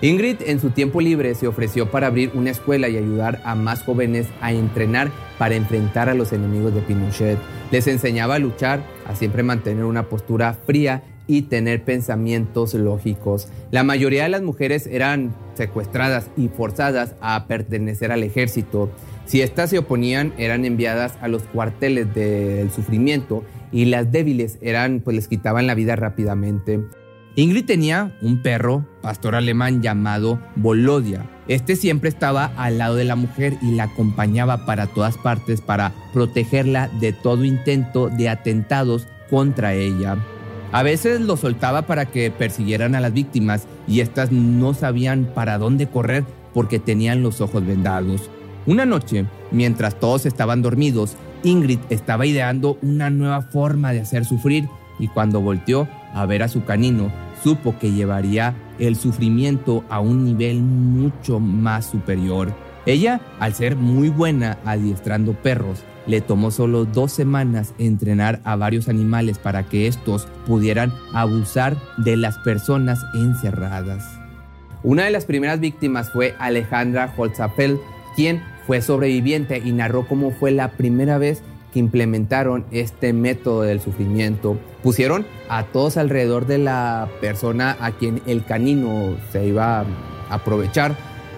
Ingrid 0.03 0.43
en 0.45 0.61
su 0.61 0.71
tiempo 0.71 1.01
libre 1.01 1.35
se 1.37 1.47
ofreció 1.47 1.91
para 1.91 2.09
abrir 2.09 2.33
una 2.35 2.51
escuela 2.51 2.89
y 2.89 2.97
ayudar 2.97 3.41
a 3.45 3.55
más 3.55 3.83
jóvenes 3.83 4.27
a 4.43 4.53
entrenar 4.53 5.11
para 5.39 5.55
enfrentar 5.55 6.09
a 6.09 6.15
los 6.15 6.33
enemigos 6.33 6.75
de 6.75 6.83
Pinochet. 6.83 7.39
Les 7.71 7.87
enseñaba 7.87 8.35
a 8.35 8.39
luchar, 8.39 8.83
a 9.07 9.15
siempre 9.15 9.43
mantener 9.43 9.85
una 9.85 10.03
postura 10.03 10.53
fría 10.67 11.03
y 11.27 11.43
tener 11.43 11.85
pensamientos 11.85 12.75
lógicos. 12.75 13.49
La 13.71 13.85
mayoría 13.85 14.25
de 14.25 14.29
las 14.29 14.43
mujeres 14.43 14.87
eran 14.87 15.35
secuestradas 15.55 16.31
y 16.37 16.49
forzadas 16.49 17.15
a 17.21 17.47
pertenecer 17.47 18.13
al 18.13 18.23
ejército. 18.23 18.91
Si 19.25 19.43
éstas 19.43 19.71
se 19.71 19.79
oponían, 19.79 20.33
eran 20.39 20.65
enviadas 20.65 21.15
a 21.21 21.29
los 21.29 21.43
cuarteles 21.43 22.15
del 22.15 22.71
sufrimiento 22.71 23.45
y 23.73 23.87
las 23.87 24.13
débiles 24.13 24.59
eran, 24.61 25.01
pues 25.01 25.17
les 25.17 25.29
quitaban 25.29 25.67
la 25.67 25.75
vida 25.75 25.97
rápidamente. 25.97 26.81
Ingrid 27.35 27.67
tenía 27.67 28.17
un 28.23 28.41
perro, 28.41 28.87
pastor 29.03 29.35
alemán 29.35 29.83
llamado 29.83 30.41
Bolodia. 30.55 31.29
Este 31.49 31.77
siempre 31.77 32.09
estaba 32.09 32.47
al 32.57 32.79
lado 32.79 32.95
de 32.95 33.05
la 33.05 33.15
mujer 33.15 33.59
y 33.61 33.73
la 33.73 33.85
acompañaba 33.85 34.65
para 34.65 34.87
todas 34.87 35.19
partes 35.19 35.61
para 35.61 35.93
protegerla 36.15 36.89
de 36.99 37.13
todo 37.13 37.45
intento 37.45 38.09
de 38.09 38.31
atentados 38.31 39.07
contra 39.29 39.75
ella. 39.75 40.17
A 40.73 40.83
veces 40.83 41.21
lo 41.21 41.37
soltaba 41.37 41.83
para 41.83 42.07
que 42.07 42.31
persiguieran 42.31 42.95
a 42.95 43.01
las 43.01 43.13
víctimas 43.13 43.67
y 43.87 44.01
éstas 44.01 44.33
no 44.33 44.75
sabían 44.75 45.31
para 45.35 45.59
dónde 45.59 45.87
correr 45.87 46.25
porque 46.53 46.79
tenían 46.79 47.23
los 47.23 47.41
ojos 47.41 47.65
vendados. 47.65 48.31
Una 48.67 48.85
noche, 48.85 49.27
mientras 49.53 49.99
todos 50.01 50.27
estaban 50.27 50.63
dormidos, 50.63 51.17
Ingrid 51.45 51.79
estaba 51.91 52.27
ideando 52.27 52.79
una 52.83 53.11
nueva 53.11 53.43
forma 53.43 53.93
de 53.93 54.01
hacer 54.01 54.25
sufrir 54.25 54.69
y 54.99 55.09
cuando 55.09 55.41
volteó 55.41 55.89
a 56.15 56.27
ver 56.27 56.43
a 56.43 56.49
su 56.49 56.65
canino, 56.65 57.13
supo 57.43 57.79
que 57.79 57.93
llevaría 57.93 58.55
el 58.79 58.97
sufrimiento 58.97 59.85
a 59.89 60.01
un 60.01 60.25
nivel 60.25 60.63
mucho 60.63 61.39
más 61.39 61.87
superior. 61.87 62.53
Ella, 62.87 63.21
al 63.39 63.55
ser 63.55 63.77
muy 63.77 64.09
buena 64.09 64.59
adiestrando 64.65 65.35
perros, 65.35 65.85
le 66.07 66.21
tomó 66.21 66.51
solo 66.51 66.85
dos 66.85 67.13
semanas 67.13 67.75
entrenar 67.79 68.41
a 68.45 68.57
varios 68.57 68.89
animales 68.89 69.39
para 69.39 69.65
que 69.65 69.87
estos 69.87 70.27
pudieran 70.47 70.93
abusar 71.13 71.77
de 71.97 72.17
las 72.17 72.39
personas 72.39 73.01
encerradas. 73.15 74.05
Una 74.83 75.05
de 75.05 75.11
las 75.11 75.25
primeras 75.25 75.61
víctimas 75.61 76.11
fue 76.11 76.35
Alejandra 76.39 77.13
Holzapel, 77.17 77.81
quien 78.15 78.43
fue 78.67 78.83
sobreviviente 78.83 79.63
y 79.65 79.73
narró 79.73 80.07
cómo 80.07 80.31
fue 80.31 80.51
la 80.51 80.73
primera 80.73 81.19
vez 81.19 81.43
implementaron 81.79 82.65
este 82.71 83.13
método 83.13 83.63
del 83.63 83.81
sufrimiento. 83.81 84.59
Pusieron 84.83 85.27
a 85.49 85.65
todos 85.65 85.97
alrededor 85.97 86.47
de 86.47 86.59
la 86.59 87.09
persona 87.21 87.77
a 87.81 87.93
quien 87.93 88.23
el 88.27 88.45
canino 88.45 89.17
se 89.33 89.47
iba 89.47 89.81
a 89.81 89.87
aprovechar. 90.31 90.97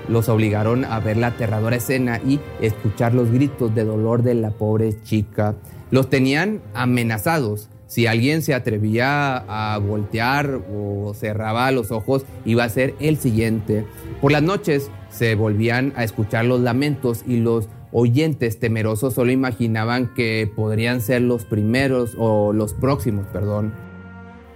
Los 0.08 0.28
obligaron 0.28 0.84
a 0.84 1.00
ver 1.00 1.16
la 1.16 1.28
aterradora 1.28 1.76
escena 1.76 2.20
y 2.26 2.40
escuchar 2.60 3.14
los 3.14 3.30
gritos 3.30 3.74
de 3.74 3.84
dolor 3.84 4.22
de 4.22 4.34
la 4.34 4.50
pobre 4.50 5.02
chica. 5.02 5.54
Los 5.90 6.10
tenían 6.10 6.60
amenazados. 6.74 7.68
Si 7.86 8.06
alguien 8.06 8.42
se 8.42 8.54
atrevía 8.54 9.36
a 9.48 9.78
voltear 9.78 10.60
o 10.70 11.14
cerraba 11.14 11.70
los 11.72 11.90
ojos, 11.90 12.24
iba 12.44 12.64
a 12.64 12.68
ser 12.68 12.94
el 13.00 13.16
siguiente. 13.16 13.86
Por 14.20 14.32
las 14.32 14.42
noches 14.42 14.90
se 15.10 15.34
volvían 15.34 15.92
a 15.96 16.04
escuchar 16.04 16.44
los 16.44 16.60
lamentos 16.60 17.24
y 17.26 17.38
los 17.38 17.68
oyentes 17.92 18.58
temerosos 18.58 19.14
solo 19.14 19.32
imaginaban 19.32 20.12
que 20.14 20.50
podrían 20.54 21.00
ser 21.00 21.22
los 21.22 21.44
primeros 21.44 22.14
o 22.18 22.52
los 22.52 22.74
próximos, 22.74 23.26
perdón. 23.32 23.72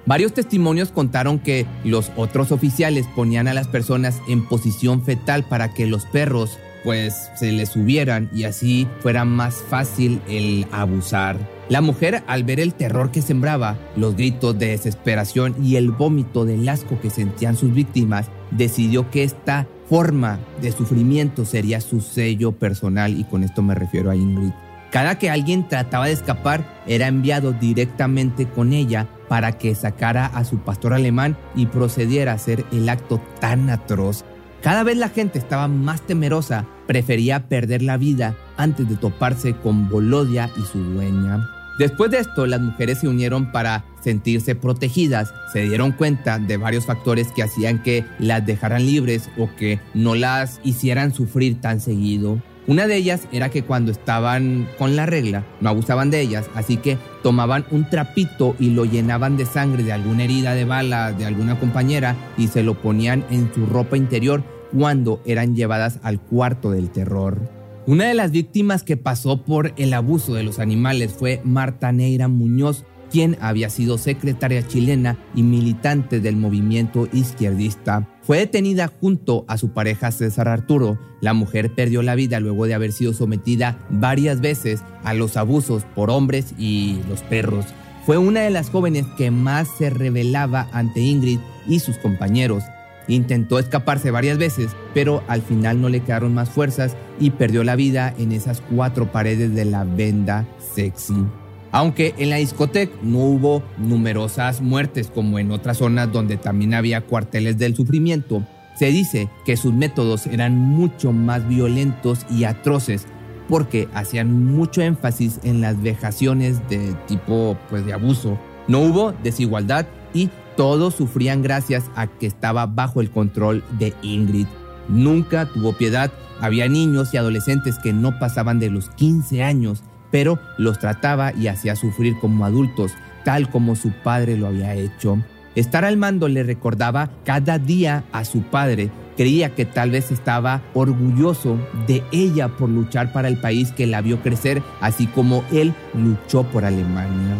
Varios 0.04 0.34
testimonios 0.34 0.90
contaron 0.90 1.38
que 1.38 1.66
los 1.84 2.10
otros 2.16 2.50
oficiales 2.50 3.06
ponían 3.14 3.46
a 3.46 3.54
las 3.54 3.68
personas 3.68 4.20
en 4.28 4.46
posición 4.46 5.02
fetal 5.04 5.44
para 5.44 5.72
que 5.72 5.86
los 5.86 6.06
perros 6.06 6.58
pues 6.82 7.30
se 7.36 7.52
les 7.52 7.68
subieran 7.68 8.28
y 8.34 8.42
así 8.42 8.88
fuera 9.00 9.24
más 9.24 9.54
fácil 9.68 10.20
el 10.28 10.66
abusar. 10.72 11.36
La 11.68 11.80
mujer 11.80 12.24
al 12.26 12.42
ver 12.42 12.58
el 12.58 12.74
terror 12.74 13.12
que 13.12 13.22
sembraba, 13.22 13.78
los 13.96 14.16
gritos 14.16 14.58
de 14.58 14.68
desesperación 14.68 15.54
y 15.62 15.76
el 15.76 15.92
vómito 15.92 16.44
del 16.44 16.68
asco 16.68 17.00
que 17.00 17.08
sentían 17.08 17.56
sus 17.56 17.72
víctimas, 17.72 18.26
decidió 18.50 19.08
que 19.10 19.22
esta 19.22 19.68
forma 19.88 20.40
de 20.60 20.72
sufrimiento 20.72 21.44
sería 21.44 21.80
su 21.80 22.00
sello 22.00 22.52
personal 22.52 23.18
y 23.18 23.24
con 23.24 23.44
esto 23.44 23.62
me 23.62 23.76
refiero 23.76 24.10
a 24.10 24.16
Ingrid. 24.16 24.50
Cada 24.90 25.18
que 25.18 25.30
alguien 25.30 25.68
trataba 25.68 26.06
de 26.06 26.12
escapar, 26.12 26.82
era 26.86 27.06
enviado 27.06 27.52
directamente 27.52 28.46
con 28.46 28.74
ella 28.74 29.08
para 29.32 29.52
que 29.52 29.74
sacara 29.74 30.26
a 30.26 30.44
su 30.44 30.58
pastor 30.58 30.92
alemán 30.92 31.38
y 31.54 31.64
procediera 31.64 32.32
a 32.32 32.34
hacer 32.34 32.66
el 32.70 32.86
acto 32.90 33.18
tan 33.40 33.70
atroz. 33.70 34.26
Cada 34.60 34.82
vez 34.82 34.98
la 34.98 35.08
gente 35.08 35.38
estaba 35.38 35.68
más 35.68 36.02
temerosa, 36.02 36.66
prefería 36.86 37.48
perder 37.48 37.80
la 37.80 37.96
vida 37.96 38.36
antes 38.58 38.86
de 38.90 38.96
toparse 38.96 39.54
con 39.54 39.88
Bolodia 39.88 40.50
y 40.58 40.60
su 40.70 40.80
dueña. 40.80 41.48
Después 41.78 42.10
de 42.10 42.18
esto, 42.18 42.44
las 42.44 42.60
mujeres 42.60 42.98
se 42.98 43.08
unieron 43.08 43.52
para 43.52 43.86
sentirse 44.02 44.54
protegidas. 44.54 45.32
Se 45.54 45.62
dieron 45.62 45.92
cuenta 45.92 46.38
de 46.38 46.58
varios 46.58 46.84
factores 46.84 47.32
que 47.32 47.42
hacían 47.42 47.82
que 47.82 48.04
las 48.18 48.44
dejaran 48.44 48.84
libres 48.84 49.30
o 49.38 49.48
que 49.56 49.80
no 49.94 50.14
las 50.14 50.60
hicieran 50.62 51.14
sufrir 51.14 51.58
tan 51.58 51.80
seguido. 51.80 52.38
Una 52.68 52.86
de 52.86 52.96
ellas 52.96 53.26
era 53.32 53.50
que 53.50 53.64
cuando 53.64 53.90
estaban 53.90 54.68
con 54.78 54.94
la 54.94 55.04
regla 55.04 55.44
no 55.60 55.68
abusaban 55.68 56.10
de 56.10 56.20
ellas, 56.20 56.48
así 56.54 56.76
que 56.76 56.96
tomaban 57.22 57.64
un 57.72 57.90
trapito 57.90 58.54
y 58.60 58.70
lo 58.70 58.84
llenaban 58.84 59.36
de 59.36 59.46
sangre 59.46 59.82
de 59.82 59.92
alguna 59.92 60.24
herida 60.24 60.54
de 60.54 60.64
bala 60.64 61.12
de 61.12 61.24
alguna 61.24 61.58
compañera 61.58 62.16
y 62.36 62.46
se 62.46 62.62
lo 62.62 62.80
ponían 62.80 63.24
en 63.30 63.52
su 63.52 63.66
ropa 63.66 63.96
interior 63.96 64.44
cuando 64.76 65.20
eran 65.26 65.56
llevadas 65.56 65.98
al 66.02 66.20
cuarto 66.20 66.70
del 66.70 66.90
terror. 66.90 67.50
Una 67.84 68.04
de 68.04 68.14
las 68.14 68.30
víctimas 68.30 68.84
que 68.84 68.96
pasó 68.96 69.42
por 69.42 69.72
el 69.76 69.92
abuso 69.92 70.34
de 70.34 70.44
los 70.44 70.60
animales 70.60 71.12
fue 71.12 71.40
Marta 71.42 71.90
Neira 71.90 72.28
Muñoz, 72.28 72.84
quien 73.12 73.36
había 73.40 73.68
sido 73.68 73.98
secretaria 73.98 74.66
chilena 74.66 75.18
y 75.34 75.42
militante 75.42 76.18
del 76.18 76.36
movimiento 76.36 77.08
izquierdista. 77.12 78.08
Fue 78.22 78.38
detenida 78.38 78.88
junto 78.88 79.44
a 79.48 79.58
su 79.58 79.72
pareja 79.72 80.10
César 80.10 80.48
Arturo. 80.48 80.98
La 81.20 81.34
mujer 81.34 81.74
perdió 81.74 82.02
la 82.02 82.14
vida 82.14 82.40
luego 82.40 82.66
de 82.66 82.74
haber 82.74 82.92
sido 82.92 83.12
sometida 83.12 83.78
varias 83.90 84.40
veces 84.40 84.82
a 85.04 85.12
los 85.12 85.36
abusos 85.36 85.84
por 85.94 86.10
hombres 86.10 86.54
y 86.58 87.00
los 87.08 87.20
perros. 87.22 87.66
Fue 88.06 88.16
una 88.16 88.40
de 88.40 88.50
las 88.50 88.70
jóvenes 88.70 89.04
que 89.18 89.30
más 89.30 89.68
se 89.76 89.90
rebelaba 89.90 90.68
ante 90.72 91.00
Ingrid 91.00 91.38
y 91.68 91.80
sus 91.80 91.98
compañeros. 91.98 92.64
Intentó 93.08 93.58
escaparse 93.58 94.10
varias 94.10 94.38
veces, 94.38 94.70
pero 94.94 95.22
al 95.28 95.42
final 95.42 95.80
no 95.80 95.88
le 95.88 96.00
quedaron 96.00 96.32
más 96.32 96.48
fuerzas 96.48 96.96
y 97.20 97.30
perdió 97.30 97.62
la 97.62 97.76
vida 97.76 98.14
en 98.18 98.32
esas 98.32 98.60
cuatro 98.60 99.12
paredes 99.12 99.54
de 99.54 99.66
la 99.66 99.84
venda 99.84 100.46
sexy. 100.74 101.26
Aunque 101.72 102.14
en 102.18 102.30
la 102.30 102.36
discoteca 102.36 102.94
no 103.02 103.18
hubo 103.18 103.62
numerosas 103.78 104.60
muertes 104.60 105.10
como 105.12 105.38
en 105.38 105.50
otras 105.50 105.78
zonas 105.78 106.12
donde 106.12 106.36
también 106.36 106.74
había 106.74 107.00
cuarteles 107.00 107.58
del 107.58 107.74
sufrimiento, 107.74 108.46
se 108.78 108.86
dice 108.86 109.28
que 109.44 109.56
sus 109.56 109.72
métodos 109.72 110.26
eran 110.26 110.56
mucho 110.56 111.12
más 111.12 111.48
violentos 111.48 112.26
y 112.30 112.44
atroces 112.44 113.06
porque 113.48 113.88
hacían 113.94 114.44
mucho 114.44 114.82
énfasis 114.82 115.40
en 115.42 115.60
las 115.60 115.80
vejaciones 115.82 116.66
de 116.68 116.94
tipo 117.06 117.56
pues 117.68 117.84
de 117.84 117.92
abuso. 117.92 118.38
No 118.68 118.80
hubo 118.80 119.12
desigualdad 119.22 119.86
y 120.14 120.30
todos 120.56 120.94
sufrían 120.94 121.42
gracias 121.42 121.84
a 121.96 122.06
que 122.06 122.26
estaba 122.26 122.66
bajo 122.66 123.00
el 123.00 123.10
control 123.10 123.64
de 123.78 123.94
Ingrid. 124.02 124.46
Nunca 124.88 125.46
tuvo 125.46 125.72
piedad. 125.72 126.12
Había 126.40 126.68
niños 126.68 127.14
y 127.14 127.16
adolescentes 127.16 127.78
que 127.78 127.92
no 127.92 128.18
pasaban 128.18 128.58
de 128.58 128.70
los 128.70 128.90
15 128.90 129.42
años, 129.42 129.82
pero 130.12 130.38
los 130.58 130.78
trataba 130.78 131.32
y 131.32 131.48
hacía 131.48 131.74
sufrir 131.74 132.16
como 132.20 132.44
adultos, 132.44 132.92
tal 133.24 133.50
como 133.50 133.74
su 133.74 133.90
padre 133.90 134.36
lo 134.36 134.46
había 134.46 134.74
hecho. 134.74 135.18
Estar 135.56 135.84
al 135.84 135.96
mando 135.96 136.28
le 136.28 136.44
recordaba 136.44 137.10
cada 137.24 137.58
día 137.58 138.04
a 138.12 138.24
su 138.24 138.42
padre. 138.42 138.90
Creía 139.16 139.54
que 139.54 139.66
tal 139.66 139.90
vez 139.90 140.10
estaba 140.10 140.62
orgulloso 140.72 141.58
de 141.86 142.02
ella 142.12 142.48
por 142.48 142.70
luchar 142.70 143.12
para 143.12 143.28
el 143.28 143.36
país 143.36 143.70
que 143.72 143.86
la 143.86 144.00
vio 144.00 144.22
crecer, 144.22 144.62
así 144.80 145.06
como 145.06 145.44
él 145.52 145.74
luchó 145.92 146.44
por 146.44 146.64
Alemania. 146.64 147.36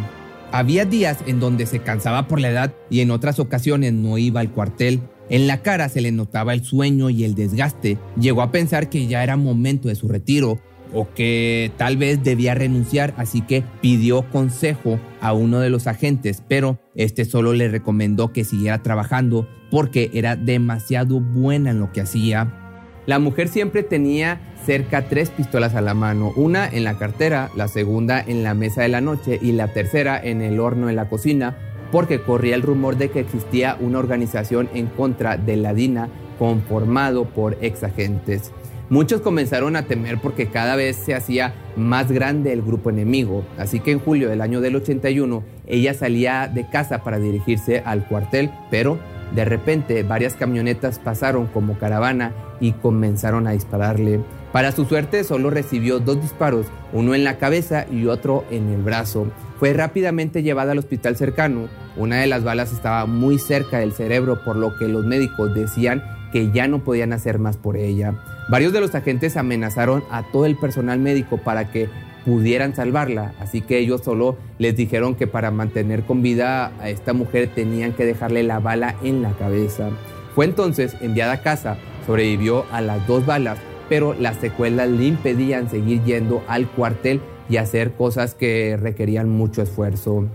Había 0.53 0.85
días 0.85 1.19
en 1.27 1.41
donde 1.41 1.65
se 1.65 1.79
cansaba 1.79 2.29
por 2.29 2.39
la 2.39 2.51
edad 2.51 2.75
y 2.91 3.01
en 3.01 3.11
otras 3.11 3.39
ocasiones 3.39 3.95
no 3.95 4.19
iba 4.19 4.41
al 4.41 4.51
cuartel. 4.51 5.01
En 5.31 5.47
la 5.47 5.63
cara 5.63 5.89
se 5.89 6.03
le 6.03 6.13
notaba 6.13 6.53
el 6.53 6.63
sueño 6.63 7.09
y 7.09 7.25
el 7.25 7.35
desgaste. 7.35 7.97
Llegó 8.21 8.43
a 8.43 8.53
pensar 8.53 8.91
que 8.91 9.07
ya 9.07 9.23
era 9.23 9.39
momento 9.39 9.89
de 9.89 9.95
su 9.95 10.09
retiro 10.09 10.61
o 10.93 11.09
que 11.15 11.73
tal 11.77 11.97
vez 11.97 12.23
debía 12.23 12.55
renunciar, 12.55 13.15
así 13.17 13.43
que 13.43 13.65
pidió 13.81 14.23
consejo 14.31 14.99
a 15.21 15.33
uno 15.33 15.61
de 15.61 15.71
los 15.71 15.87
agentes, 15.87 16.43
pero 16.47 16.79
este 16.95 17.25
solo 17.25 17.53
le 17.53 17.69
recomendó 17.69 18.33
que 18.33 18.45
siguiera 18.45 18.83
trabajando 18.83 19.49
porque 19.71 20.11
era 20.13 20.37
demasiado 20.37 21.21
buena 21.21 21.71
en 21.71 21.81
lo 21.81 21.93
que 21.93 22.03
hacía. 22.03 22.59
La 23.07 23.19
mujer 23.19 23.49
siempre 23.49 23.83
tenía 23.83 24.41
cerca 24.65 25.09
tres 25.09 25.31
pistolas 25.31 25.75
a 25.75 25.81
la 25.81 25.95
mano, 25.95 26.33
una 26.37 26.69
en 26.69 26.85
la 26.85 26.99
cartera, 26.99 27.51
la 27.57 27.67
segunda 27.67 28.21
en 28.21 28.45
la 28.45 28.55
mesa 28.55 28.83
de 28.83 28.89
la 28.89 29.01
noche 29.01 29.39
y 29.43 29.53
la 29.53 29.69
tercera 29.69 30.21
en 30.23 30.41
el 30.41 30.61
horno 30.61 30.89
en 30.89 30.95
la 30.95 31.09
cocina, 31.09 31.57
porque 31.91 32.23
corría 32.23 32.55
el 32.55 32.63
rumor 32.63 32.97
de 32.97 33.11
que 33.11 33.21
existía 33.21 33.77
una 33.81 33.99
organización 33.99 34.69
en 34.73 34.87
contra 34.87 35.37
de 35.37 35.57
la 35.57 35.75
DINA 35.75 36.09
conformado 36.39 37.25
por 37.25 37.59
ex 37.61 37.83
agentes. 37.83 38.53
Muchos 38.93 39.23
comenzaron 39.23 39.75
a 39.77 39.87
temer 39.87 40.19
porque 40.21 40.49
cada 40.49 40.77
vez 40.77 40.97
se 40.97 41.15
hacía 41.15 41.55
más 41.77 42.13
grande 42.13 42.53
el 42.53 42.61
grupo 42.61 42.91
enemigo, 42.91 43.43
así 43.57 43.81
que 43.81 43.91
en 43.91 43.99
julio 43.99 44.29
del 44.29 44.43
año 44.43 44.61
del 44.61 44.77
81 44.77 45.43
ella 45.67 45.95
salía 45.95 46.47
de 46.47 46.69
casa 46.69 47.03
para 47.03 47.19
dirigirse 47.19 47.83
al 47.87 48.07
cuartel, 48.07 48.51
pero 48.71 48.99
de 49.35 49.47
repente 49.47 50.03
varias 50.03 50.35
camionetas 50.35 50.99
pasaron 50.99 51.47
como 51.47 51.79
caravana 51.79 52.35
y 52.61 52.73
comenzaron 52.73 53.47
a 53.47 53.53
dispararle. 53.53 54.21
Para 54.53 54.73
su 54.73 54.85
suerte 54.85 55.25
solo 55.25 55.49
recibió 55.49 55.99
dos 55.99 56.21
disparos, 56.21 56.67
uno 56.93 57.15
en 57.15 57.25
la 57.25 57.39
cabeza 57.39 57.87
y 57.91 58.05
otro 58.05 58.45
en 58.51 58.69
el 58.69 58.83
brazo. 58.83 59.27
Fue 59.59 59.73
rápidamente 59.73 60.43
llevada 60.43 60.73
al 60.73 60.79
hospital 60.79 61.17
cercano. 61.17 61.71
Una 61.97 62.17
de 62.17 62.27
las 62.27 62.45
balas 62.45 62.75
estaba 62.75 63.07
muy 63.07 63.39
cerca 63.39 63.79
del 63.79 63.93
cerebro, 63.93 64.45
por 64.45 64.57
lo 64.57 64.77
que 64.77 64.87
los 64.87 65.07
médicos 65.07 65.55
decían 65.55 66.03
que 66.33 66.51
ya 66.51 66.67
no 66.67 66.83
podían 66.83 67.13
hacer 67.13 67.39
más 67.39 67.57
por 67.57 67.77
ella. 67.77 68.15
Varios 68.49 68.73
de 68.73 68.81
los 68.81 68.95
agentes 68.95 69.37
amenazaron 69.37 70.03
a 70.11 70.25
todo 70.33 70.47
el 70.47 70.57
personal 70.57 70.99
médico 70.99 71.39
para 71.39 71.71
que 71.71 71.89
pudieran 72.25 72.75
salvarla, 72.75 73.35
así 73.41 73.61
que 73.61 73.79
ellos 73.79 74.03
solo 74.03 74.37
les 74.59 74.77
dijeron 74.77 75.15
que 75.15 75.27
para 75.27 75.51
mantener 75.51 76.05
con 76.05 76.23
vida 76.23 76.73
a 76.81 76.89
esta 76.89 77.13
mujer 77.13 77.51
tenían 77.55 77.93
que 77.93 78.07
dejarle 78.07 78.43
la 78.43 78.61
bala 78.61 78.97
en 79.03 79.23
la 79.23 79.33
cabeza. 79.33 79.91
Fue 80.35 80.45
entonces 80.45 80.97
enviada 81.01 81.33
a 81.33 81.43
casa, 81.43 81.77
sobrevivió 82.07 82.65
a 82.73 82.81
las 82.81 83.07
dos 83.07 83.27
balas, 83.27 83.59
pero 83.89 84.15
las 84.15 84.37
secuelas 84.37 84.89
le 84.89 85.05
impedían 85.05 85.69
seguir 85.69 86.03
yendo 86.05 86.43
al 86.49 86.69
cuartel 86.69 87.21
y 87.49 87.57
hacer 87.59 87.93
cosas 87.93 88.35
que 88.35 88.79
requerían 88.81 89.29
mucho 89.29 89.63
esfuerzo. 89.63 90.27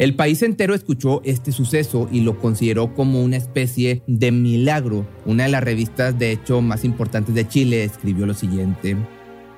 El 0.00 0.14
país 0.14 0.42
entero 0.42 0.74
escuchó 0.74 1.20
este 1.26 1.52
suceso 1.52 2.08
y 2.10 2.22
lo 2.22 2.38
consideró 2.38 2.94
como 2.94 3.22
una 3.22 3.36
especie 3.36 4.02
de 4.06 4.32
milagro. 4.32 5.06
Una 5.26 5.42
de 5.42 5.50
las 5.50 5.62
revistas 5.62 6.18
de 6.18 6.32
hecho 6.32 6.62
más 6.62 6.86
importantes 6.86 7.34
de 7.34 7.46
Chile 7.46 7.84
escribió 7.84 8.24
lo 8.24 8.32
siguiente. 8.32 8.96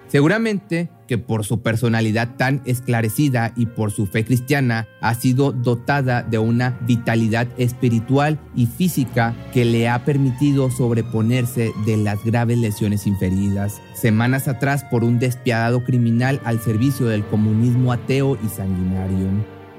Seguramente 0.08 0.90
que 1.06 1.16
por 1.16 1.44
su 1.44 1.62
personalidad 1.62 2.34
tan 2.36 2.60
esclarecida 2.64 3.52
y 3.54 3.66
por 3.66 3.92
su 3.92 4.06
fe 4.06 4.24
cristiana 4.24 4.88
ha 5.00 5.14
sido 5.14 5.52
dotada 5.52 6.24
de 6.24 6.38
una 6.38 6.76
vitalidad 6.88 7.46
espiritual 7.56 8.40
y 8.56 8.66
física 8.66 9.36
que 9.54 9.64
le 9.64 9.88
ha 9.88 10.04
permitido 10.04 10.72
sobreponerse 10.72 11.70
de 11.86 11.96
las 11.98 12.24
graves 12.24 12.58
lesiones 12.58 13.06
inferidas, 13.06 13.80
semanas 13.94 14.48
atrás 14.48 14.82
por 14.90 15.04
un 15.04 15.20
despiadado 15.20 15.84
criminal 15.84 16.40
al 16.42 16.60
servicio 16.60 17.06
del 17.06 17.24
comunismo 17.24 17.92
ateo 17.92 18.36
y 18.44 18.48
sanguinario. 18.48 19.28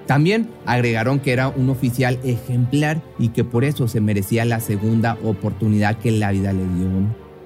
También 0.06 0.50
agregaron 0.66 1.20
que 1.20 1.32
era 1.32 1.48
un 1.48 1.70
oficial 1.70 2.20
ejemplar 2.24 3.02
y 3.18 3.30
que 3.30 3.44
por 3.44 3.64
eso 3.64 3.88
se 3.88 4.02
merecía 4.02 4.44
la 4.46 4.60
segunda 4.60 5.18
oportunidad 5.24 5.98
que 5.98 6.12
la 6.12 6.32
vida 6.32 6.52
le 6.52 6.64
dio. 6.64 6.90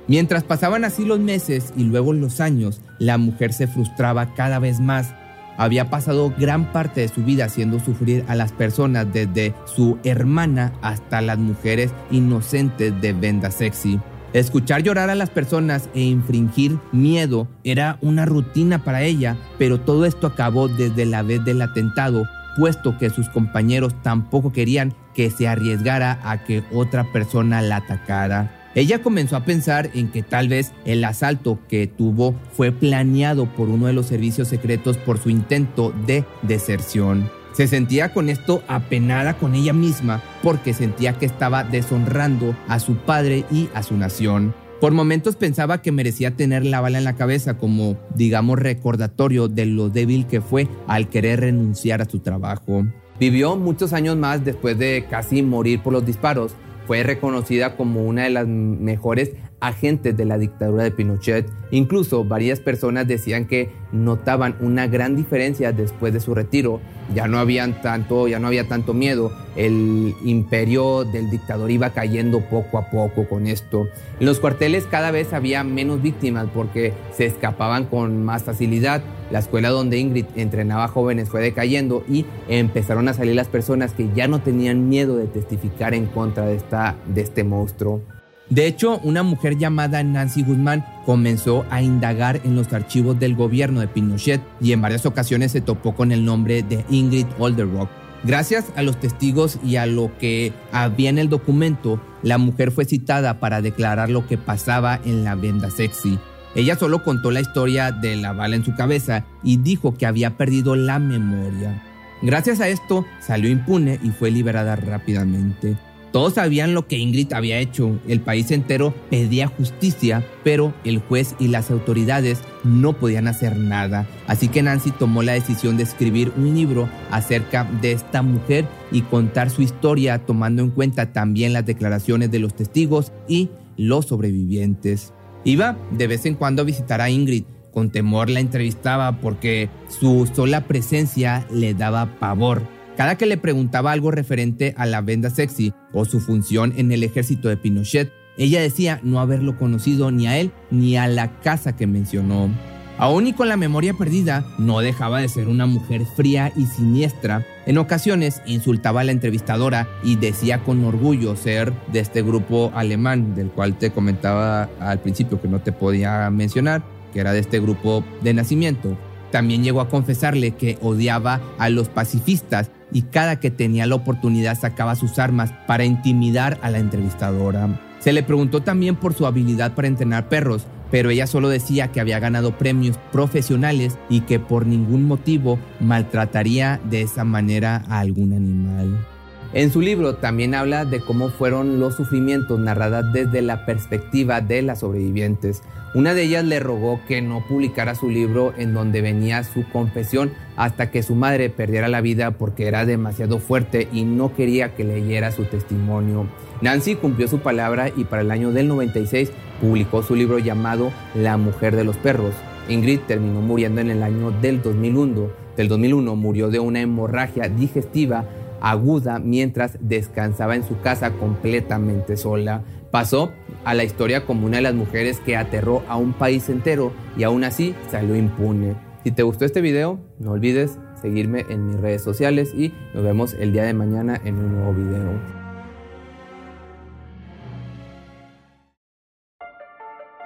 Mientras 0.07 0.43
pasaban 0.43 0.85
así 0.85 1.05
los 1.05 1.19
meses 1.19 1.73
y 1.75 1.83
luego 1.83 2.13
los 2.13 2.39
años, 2.39 2.81
la 2.97 3.17
mujer 3.17 3.53
se 3.53 3.67
frustraba 3.67 4.33
cada 4.33 4.57
vez 4.57 4.79
más. 4.79 5.13
Había 5.57 5.89
pasado 5.89 6.33
gran 6.37 6.72
parte 6.72 7.01
de 7.01 7.07
su 7.09 7.24
vida 7.24 7.46
haciendo 7.46 7.79
sufrir 7.79 8.24
a 8.27 8.35
las 8.35 8.51
personas 8.53 9.11
desde 9.11 9.53
su 9.65 9.98
hermana 10.03 10.74
hasta 10.81 11.22
las 11.22 11.37
mujeres 11.37 11.91
inocentes 12.09 13.00
de 13.01 13.13
Venda 13.13 13.51
Sexy. 13.51 14.00
Escuchar 14.33 14.83
llorar 14.83 15.09
a 15.09 15.15
las 15.15 15.29
personas 15.29 15.89
e 15.93 16.01
infringir 16.01 16.77
miedo 16.91 17.48
era 17.63 17.98
una 18.01 18.25
rutina 18.25 18.83
para 18.83 19.03
ella, 19.03 19.37
pero 19.57 19.79
todo 19.79 20.05
esto 20.05 20.27
acabó 20.27 20.67
desde 20.67 21.05
la 21.05 21.24
vez 21.24 21.43
del 21.43 21.61
atentado 21.61 22.25
puesto 22.57 22.98
que 22.98 23.09
sus 23.09 23.29
compañeros 23.29 23.93
tampoco 24.01 24.51
querían 24.51 24.93
que 25.13 25.29
se 25.29 25.48
arriesgara 25.48 26.20
a 26.24 26.43
que 26.43 26.63
otra 26.74 27.11
persona 27.13 27.61
la 27.61 27.77
atacara. 27.77 28.72
Ella 28.75 29.01
comenzó 29.01 29.35
a 29.35 29.46
pensar 29.46 29.89
en 29.93 30.09
que 30.11 30.22
tal 30.22 30.50
vez 30.50 30.72
el 30.85 31.03
asalto 31.03 31.59
que 31.67 31.87
tuvo 31.87 32.35
fue 32.51 32.72
planeado 32.72 33.46
por 33.46 33.70
uno 33.70 33.87
de 33.87 33.93
los 33.93 34.07
servicios 34.07 34.50
secretos 34.50 34.98
por 34.98 35.17
su 35.17 35.29
intento 35.29 35.93
de 36.05 36.25
deserción. 36.43 37.29
Se 37.53 37.67
sentía 37.67 38.13
con 38.13 38.29
esto 38.29 38.61
apenada 38.67 39.35
con 39.35 39.55
ella 39.55 39.74
misma 39.74 40.22
porque 40.43 40.75
sentía 40.75 41.13
que 41.13 41.25
estaba 41.25 41.63
deshonrando 41.63 42.55
a 42.67 42.79
su 42.79 42.98
padre 42.98 43.46
y 43.50 43.70
a 43.74 43.81
su 43.81 43.98
nación. 43.98 44.53
Por 44.79 44.94
momentos 44.94 45.35
pensaba 45.35 45.81
que 45.81 45.92
merecía 45.92 46.35
tener 46.35 46.63
la 46.63 46.81
bala 46.81 47.00
en 47.00 47.03
la 47.03 47.16
cabeza 47.16 47.57
como, 47.57 47.98
digamos, 48.13 48.59
recordatorio 48.59 49.48
de 49.48 49.66
lo 49.66 49.90
débil 49.90 50.27
que 50.27 50.40
fue 50.40 50.68
al 50.85 51.09
querer 51.09 51.40
renunciar 51.40 52.01
a 52.03 52.09
su 52.09 52.20
trabajo. 52.20 52.85
Vivió 53.20 53.55
muchos 53.55 53.92
años 53.94 54.18
más 54.18 54.46
después 54.46 54.77
de 54.77 55.07
casi 55.09 55.42
morir 55.42 55.81
por 55.81 55.94
los 55.94 56.05
disparos. 56.05 56.53
Fue 56.85 57.01
reconocida 57.01 57.75
como 57.75 58.05
una 58.05 58.25
de 58.25 58.29
las 58.29 58.48
mejores 58.48 59.31
agentes 59.59 60.15
de 60.15 60.25
la 60.25 60.37
dictadura 60.37 60.83
de 60.83 60.91
Pinochet. 60.91 61.50
Incluso 61.72 62.24
varias 62.24 62.59
personas 62.59 63.07
decían 63.07 63.46
que 63.46 63.72
notaban 63.91 64.55
una 64.59 64.87
gran 64.87 65.15
diferencia 65.15 65.72
después 65.72 66.13
de 66.13 66.20
su 66.20 66.35
retiro. 66.35 66.79
Ya 67.13 67.27
no, 67.27 67.39
habían 67.39 67.81
tanto, 67.81 68.27
ya 68.27 68.39
no 68.39 68.48
había 68.48 68.67
tanto 68.67 68.93
miedo. 68.93 69.31
El 69.55 70.13
imperio 70.24 71.05
del 71.05 71.29
dictador 71.29 71.72
iba 71.72 71.89
cayendo 71.91 72.41
poco 72.41 72.77
a 72.77 72.89
poco 72.89 73.27
con 73.27 73.48
esto. 73.48 73.87
En 74.20 74.25
los 74.25 74.39
cuarteles 74.39 74.85
cada 74.85 75.11
vez 75.11 75.33
había 75.33 75.63
menos 75.63 76.01
víctimas 76.01 76.48
porque 76.53 76.93
se 77.11 77.25
escapaban 77.25 77.85
con 77.85 78.24
más 78.24 78.43
facilidad. 78.43 79.01
La 79.31 79.39
escuela 79.39 79.70
donde 79.70 79.98
Ingrid 79.98 80.25
entrenaba 80.35 80.87
jóvenes 80.87 81.29
fue 81.29 81.41
decayendo 81.41 82.03
y 82.09 82.25
empezaron 82.48 83.07
a 83.07 83.13
salir 83.13 83.35
las 83.35 83.48
personas 83.48 83.93
que 83.93 84.09
ya 84.13 84.27
no 84.27 84.41
tenían 84.41 84.87
miedo 84.87 85.17
de 85.17 85.27
testificar 85.27 85.93
en 85.93 86.05
contra 86.05 86.46
de, 86.46 86.55
esta, 86.55 86.96
de 87.07 87.22
este 87.22 87.43
monstruo. 87.43 88.01
De 88.50 88.66
hecho, 88.66 89.00
una 89.03 89.24
mujer 89.24 89.57
llamada 89.57 90.01
Nancy 90.03 90.42
Guzmán 90.42 90.86
comenzó 91.05 91.66
a 91.70 91.81
indagar 91.81 92.40
en 92.46 92.55
los 92.55 92.72
archivos 92.72 93.20
del 93.20 93.36
gobierno 93.36 93.81
de 93.81 93.90
Pinochet 93.90 94.42
y 94.62 94.72
en 94.72 94.81
varias 94.81 95.05
ocasiones 95.05 95.51
se 95.51 95.60
topó 95.62 95.96
con 95.96 96.14
el 96.14 96.24
nombre 96.24 96.64
de 96.64 96.86
Ingrid 96.90 97.27
Olderock. 97.40 97.90
Gracias 98.24 98.66
a 98.75 98.81
los 98.81 99.00
testigos 99.00 99.60
y 99.64 99.75
a 99.75 99.86
lo 99.86 100.18
que 100.18 100.53
había 100.72 101.10
en 101.10 101.18
el 101.18 101.29
documento, 101.29 102.01
la 102.24 102.38
mujer 102.38 102.72
fue 102.72 102.86
citada 102.86 103.40
para 103.40 103.62
declarar 103.62 104.10
lo 104.10 104.25
que 104.27 104.38
pasaba 104.38 105.00
en 105.03 105.24
la 105.24 105.36
venda 105.36 105.70
sexy. 105.70 106.18
Ella 106.55 106.75
solo 106.75 107.03
contó 107.03 107.31
la 107.31 107.42
historia 107.42 107.92
de 107.92 108.16
la 108.16 108.31
bala 108.31 108.55
en 108.55 108.66
su 108.66 108.74
cabeza 108.75 109.25
y 109.44 109.57
dijo 109.57 109.96
que 109.96 110.05
había 110.05 110.38
perdido 110.38 110.75
la 110.75 111.00
memoria. 111.00 111.83
Gracias 112.22 112.60
a 112.62 112.70
esto, 112.70 113.05
salió 113.20 113.50
impune 113.50 114.00
y 114.01 114.10
fue 114.10 114.31
liberada 114.31 114.75
rápidamente. 114.75 115.77
Todos 116.18 116.34
sabían 116.34 116.74
lo 116.74 116.88
que 116.88 116.98
Ingrid 116.98 117.32
había 117.34 117.60
hecho, 117.60 118.00
el 118.08 118.22
país 118.22 118.50
entero 118.50 118.92
pedía 119.12 119.46
justicia, 119.46 120.25
pero 120.44 120.74
el 120.84 120.98
juez 120.98 121.36
y 121.38 121.50
las 121.50 121.70
autoridades 121.70 122.40
no 122.64 122.94
podían 122.94 123.27
hacer 123.27 123.56
nada. 123.56 124.08
Así 124.25 124.48
que 124.48 124.64
Nancy 124.64 124.90
tomó 124.90 125.22
la 125.22 125.34
decisión 125.34 125.77
de 125.77 125.84
escribir 125.84 126.34
un 126.36 126.56
libro 126.56 126.90
acerca 127.12 127.66
de 127.66 127.92
esta 127.92 128.24
mujer 128.24 128.66
y 128.92 129.01
contar 129.01 129.51
su 129.51 129.62
historia 129.62 130.25
tomando 130.25 130.64
en 130.64 130.72
cuenta 130.72 131.14
también 131.14 131.53
las 131.53 131.68
declaraciones 131.68 132.32
de 132.32 132.40
los 132.40 132.56
testigos 132.56 133.12
y 133.27 133.51
los 133.77 134.08
sobrevivientes. 134.08 135.14
Iba 135.44 135.77
de 135.92 136.08
vez 136.08 136.25
en 136.25 136.34
cuando 136.34 136.64
a 136.64 136.66
visitar 136.66 137.00
a 137.00 137.12
Ingrid, 137.12 137.44
con 137.72 137.92
temor 137.92 138.32
la 138.32 138.40
entrevistaba 138.40 139.22
porque 139.22 139.70
su 139.88 140.27
sola 140.34 140.66
presencia 140.66 141.46
le 141.51 141.75
daba 141.75 142.18
pavor. 142.18 142.76
Cada 142.98 143.16
que 143.16 143.27
le 143.27 143.38
preguntaba 143.38 143.92
algo 143.92 144.10
referente 144.10 144.74
a 144.75 144.88
la 144.88 145.01
venda 145.01 145.29
sexy 145.29 145.72
o 145.94 146.03
su 146.03 146.20
función 146.20 146.74
en 146.77 146.92
el 146.92 147.03
ejército 147.03 147.48
de 147.48 147.55
Pinochet, 147.55 148.12
ella 148.40 148.60
decía 148.60 149.00
no 149.03 149.20
haberlo 149.20 149.55
conocido 149.55 150.10
ni 150.10 150.25
a 150.25 150.40
él 150.40 150.51
ni 150.72 150.98
a 150.98 151.07
la 151.07 151.40
casa 151.40 151.75
que 151.75 151.86
mencionó. 151.86 152.50
Aún 152.98 153.27
y 153.27 153.33
con 153.33 153.50
la 153.50 153.57
memoria 153.57 153.94
perdida, 153.94 154.44
no 154.57 154.79
dejaba 154.79 155.20
de 155.22 155.29
ser 155.29 155.48
una 155.48 155.68
mujer 155.68 156.05
fría 156.16 156.51
y 156.55 156.66
siniestra. 156.66 157.46
En 157.68 157.77
ocasiones 157.77 158.42
insultaba 158.48 159.01
a 159.01 159.03
la 159.03 159.12
entrevistadora 159.12 159.88
y 160.03 160.16
decía 160.16 160.64
con 160.64 160.83
orgullo 160.83 161.36
ser 161.36 161.74
de 161.94 162.00
este 162.00 162.24
grupo 162.24 162.72
alemán 162.74 163.36
del 163.36 163.51
cual 163.51 163.77
te 163.77 163.92
comentaba 163.92 164.72
al 164.79 165.00
principio 165.01 165.40
que 165.40 165.48
no 165.48 165.62
te 165.62 165.72
podía 165.72 166.27
mencionar, 166.31 166.83
que 167.14 167.20
era 167.20 167.31
de 167.31 167.40
este 167.40 167.60
grupo 167.60 168.03
de 168.24 168.33
nacimiento. 168.33 168.98
También 169.31 169.64
llegó 169.64 169.81
a 169.81 169.90
confesarle 169.90 170.51
que 170.51 170.79
odiaba 170.81 171.42
a 171.60 171.70
los 171.70 171.90
pacifistas 171.90 172.72
y 172.91 173.03
cada 173.03 173.39
que 173.39 173.51
tenía 173.51 173.85
la 173.85 173.95
oportunidad 173.95 174.57
sacaba 174.57 174.95
sus 174.95 175.19
armas 175.19 175.51
para 175.67 175.85
intimidar 175.85 176.57
a 176.61 176.69
la 176.69 176.79
entrevistadora. 176.79 177.79
Se 178.00 178.13
le 178.13 178.23
preguntó 178.23 178.61
también 178.61 178.95
por 178.95 179.13
su 179.13 179.25
habilidad 179.25 179.73
para 179.73 179.87
entrenar 179.87 180.29
perros, 180.29 180.65
pero 180.91 181.09
ella 181.09 181.27
solo 181.27 181.50
decía 181.50 181.89
que 181.91 182.00
había 182.00 182.19
ganado 182.19 182.57
premios 182.57 182.97
profesionales 183.11 183.97
y 184.09 184.21
que 184.21 184.39
por 184.39 184.65
ningún 184.65 185.05
motivo 185.05 185.59
maltrataría 185.79 186.79
de 186.89 187.01
esa 187.01 187.23
manera 187.23 187.83
a 187.89 188.00
algún 188.00 188.33
animal. 188.33 189.17
En 189.53 189.72
su 189.72 189.79
libro 189.79 190.16
también 190.16 190.53
habla 190.53 190.83
de 190.83 191.00
cómo 191.00 191.29
fueron 191.29 191.79
los 191.79 191.96
sufrimientos 191.96 192.60
narradas 192.60 193.14
desde 193.14 193.42
la 193.42 193.66
perspectiva 193.66 194.42
de 194.42 194.62
las 194.62 194.79
sobrevivientes. 194.79 195.64
Una 195.96 196.14
de 196.14 196.24
ellas 196.24 196.44
le 196.44 196.60
rogó 196.60 197.00
que 197.07 197.22
no 197.22 197.44
publicara 197.48 197.96
su 197.96 198.10
libro 198.10 198.53
en 198.57 198.74
donde 198.74 199.01
venía 199.01 199.44
su 199.46 199.64
confesión 199.70 200.33
hasta 200.57 200.92
que 200.92 201.01
su 201.01 201.16
madre 201.16 201.50
perdiera 201.50 201.88
la 201.88 202.01
vida 202.01 202.31
porque 202.31 202.68
era 202.68 202.86
demasiado 202.86 203.40
fuerte 203.40 203.88
y 203.94 204.03
no 204.03 204.36
quería 204.36 204.75
que 204.75 204.83
leyera 204.83 205.31
su 205.31 205.46
testimonio. 205.46 206.27
Nancy 206.62 206.96
cumplió 206.96 207.29
su 207.29 207.40
palabra 207.40 207.90
y 207.96 208.03
para 208.03 208.24
el 208.24 208.31
año 208.31 208.51
del 208.51 208.68
96 208.68 209.31
publicó 209.62 210.03
su 210.03 210.16
libro 210.16 210.40
llamado 210.40 210.92
La 211.16 211.38
mujer 211.38 211.75
de 211.75 211.86
los 211.86 211.96
perros. 211.96 212.33
Ingrid 212.68 213.00
terminó 213.07 213.40
muriendo 213.40 213.79
en 213.79 213.90
el 213.90 214.03
año 214.03 214.31
del 214.31 214.62
2001. 214.62 215.29
Del 215.55 215.70
2001 215.70 216.16
murió 216.18 216.50
de 216.50 216.60
una 216.60 216.81
hemorragia 216.81 217.48
digestiva 217.48 218.25
aguda 218.61 219.20
mientras 219.20 219.77
descansaba 219.79 220.55
en 220.55 220.63
su 220.63 220.79
casa 220.79 221.11
completamente 221.11 222.17
sola. 222.17 222.63
Pasó 222.91 223.31
a 223.65 223.74
la 223.74 223.83
historia 223.83 224.25
como 224.25 224.46
una 224.46 224.57
de 224.57 224.63
las 224.63 224.74
mujeres 224.74 225.20
que 225.20 225.35
aterró 225.35 225.83
a 225.87 225.98
un 225.98 226.13
país 226.13 226.50
entero 226.50 226.91
y 227.17 227.24
aún 227.24 227.43
así 227.43 227.75
salió 227.91 228.15
impune. 228.15 228.75
Si 229.03 229.11
te 229.11 229.24
gustó 229.24 229.46
este 229.46 229.61
video, 229.61 230.00
no 230.20 230.31
olvides 230.31 230.77
seguirme 231.01 231.46
en 231.50 231.67
mis 231.67 231.79
redes 231.79 232.03
sociales 232.03 232.53
y 232.55 232.74
nos 232.93 233.03
vemos 233.03 233.33
el 233.33 233.53
día 233.53 233.63
de 233.63 233.74
mañana 233.74 234.20
en 234.24 234.35
un 234.35 234.53
nuevo 234.53 234.74
video. 234.74 235.37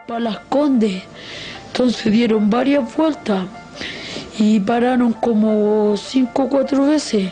Para 0.08 0.20
las 0.20 0.40
Condes, 0.40 1.04
entonces 1.68 2.12
dieron 2.12 2.50
varias 2.50 2.96
vueltas 2.96 3.46
y 4.40 4.60
pararon 4.60 5.14
como 5.14 5.96
cinco 5.98 6.44
o 6.44 6.50
cuatro 6.50 6.88
veces 6.88 7.32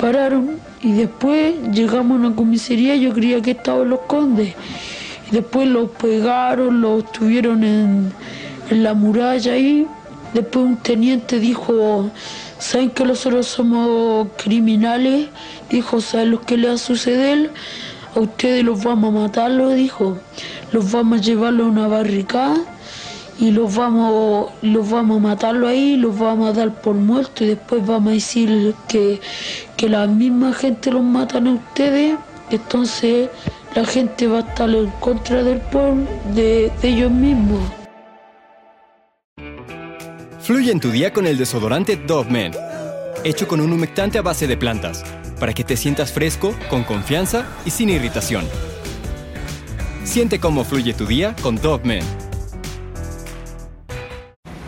pararon 0.00 0.58
y 0.82 0.92
después 0.92 1.54
llegamos 1.72 2.12
a 2.12 2.26
una 2.26 2.34
comisaría, 2.34 2.96
yo 2.96 3.12
creía 3.12 3.42
que 3.42 3.52
estaban 3.52 3.90
los 3.90 4.00
condes. 4.00 4.54
Y 5.30 5.34
después 5.34 5.68
los 5.68 5.90
pegaron, 5.90 6.80
los 6.80 7.10
tuvieron 7.12 7.62
en, 7.62 8.12
la 8.70 8.94
muralla 8.94 9.52
ahí. 9.52 9.86
Después 10.32 10.64
un 10.64 10.76
teniente 10.76 11.38
dijo, 11.38 12.10
¿saben 12.58 12.90
que 12.90 13.04
nosotros 13.04 13.46
somos 13.46 14.28
criminales? 14.42 15.28
Dijo, 15.68 16.00
¿saben 16.00 16.30
lo 16.30 16.40
que 16.40 16.56
le 16.56 16.68
va 16.68 16.74
a 16.74 16.78
suceder? 16.78 17.50
A 18.14 18.20
ustedes 18.20 18.64
los 18.64 18.82
vamos 18.82 19.14
a 19.14 19.18
matar, 19.20 19.50
lo 19.50 19.70
dijo. 19.70 20.18
Los 20.72 20.90
vamos 20.90 21.20
a 21.20 21.22
llevarlo 21.22 21.64
a 21.64 21.68
una 21.68 21.88
barricada 21.88 22.56
y 23.40 23.50
los 23.50 23.74
vamos, 23.74 24.50
los 24.60 24.88
vamos 24.90 25.16
a 25.16 25.20
matarlo 25.20 25.66
ahí, 25.66 25.96
los 25.96 26.16
vamos 26.18 26.50
a 26.50 26.52
dar 26.52 26.82
por 26.82 26.94
muertos 26.94 27.40
y 27.40 27.46
después 27.46 27.84
vamos 27.86 28.10
a 28.10 28.14
decir 28.14 28.74
que, 28.86 29.18
que 29.78 29.88
la 29.88 30.06
misma 30.06 30.52
gente 30.52 30.90
los 30.90 31.02
matan 31.02 31.46
a 31.46 31.52
ustedes, 31.54 32.18
entonces 32.50 33.30
la 33.74 33.86
gente 33.86 34.26
va 34.26 34.38
a 34.38 34.40
estar 34.40 34.68
en 34.68 34.90
contra 35.00 35.42
del 35.42 35.58
pueblo, 35.58 36.06
de, 36.34 36.70
ellos 36.82 37.10
mismos. 37.10 37.60
Fluye 40.40 40.70
en 40.70 40.80
tu 40.80 40.90
día 40.90 41.12
con 41.12 41.26
el 41.26 41.38
desodorante 41.38 41.96
Dove 41.96 42.30
Men, 42.30 42.52
hecho 43.24 43.48
con 43.48 43.62
un 43.62 43.72
humectante 43.72 44.18
a 44.18 44.22
base 44.22 44.46
de 44.48 44.58
plantas, 44.58 45.02
para 45.38 45.54
que 45.54 45.64
te 45.64 45.78
sientas 45.78 46.12
fresco, 46.12 46.54
con 46.68 46.84
confianza 46.84 47.46
y 47.64 47.70
sin 47.70 47.88
irritación. 47.88 48.44
Siente 50.04 50.40
cómo 50.40 50.64
fluye 50.64 50.92
tu 50.92 51.06
día 51.06 51.34
con 51.40 51.56
Dove 51.56 51.84
Men. 51.84 52.29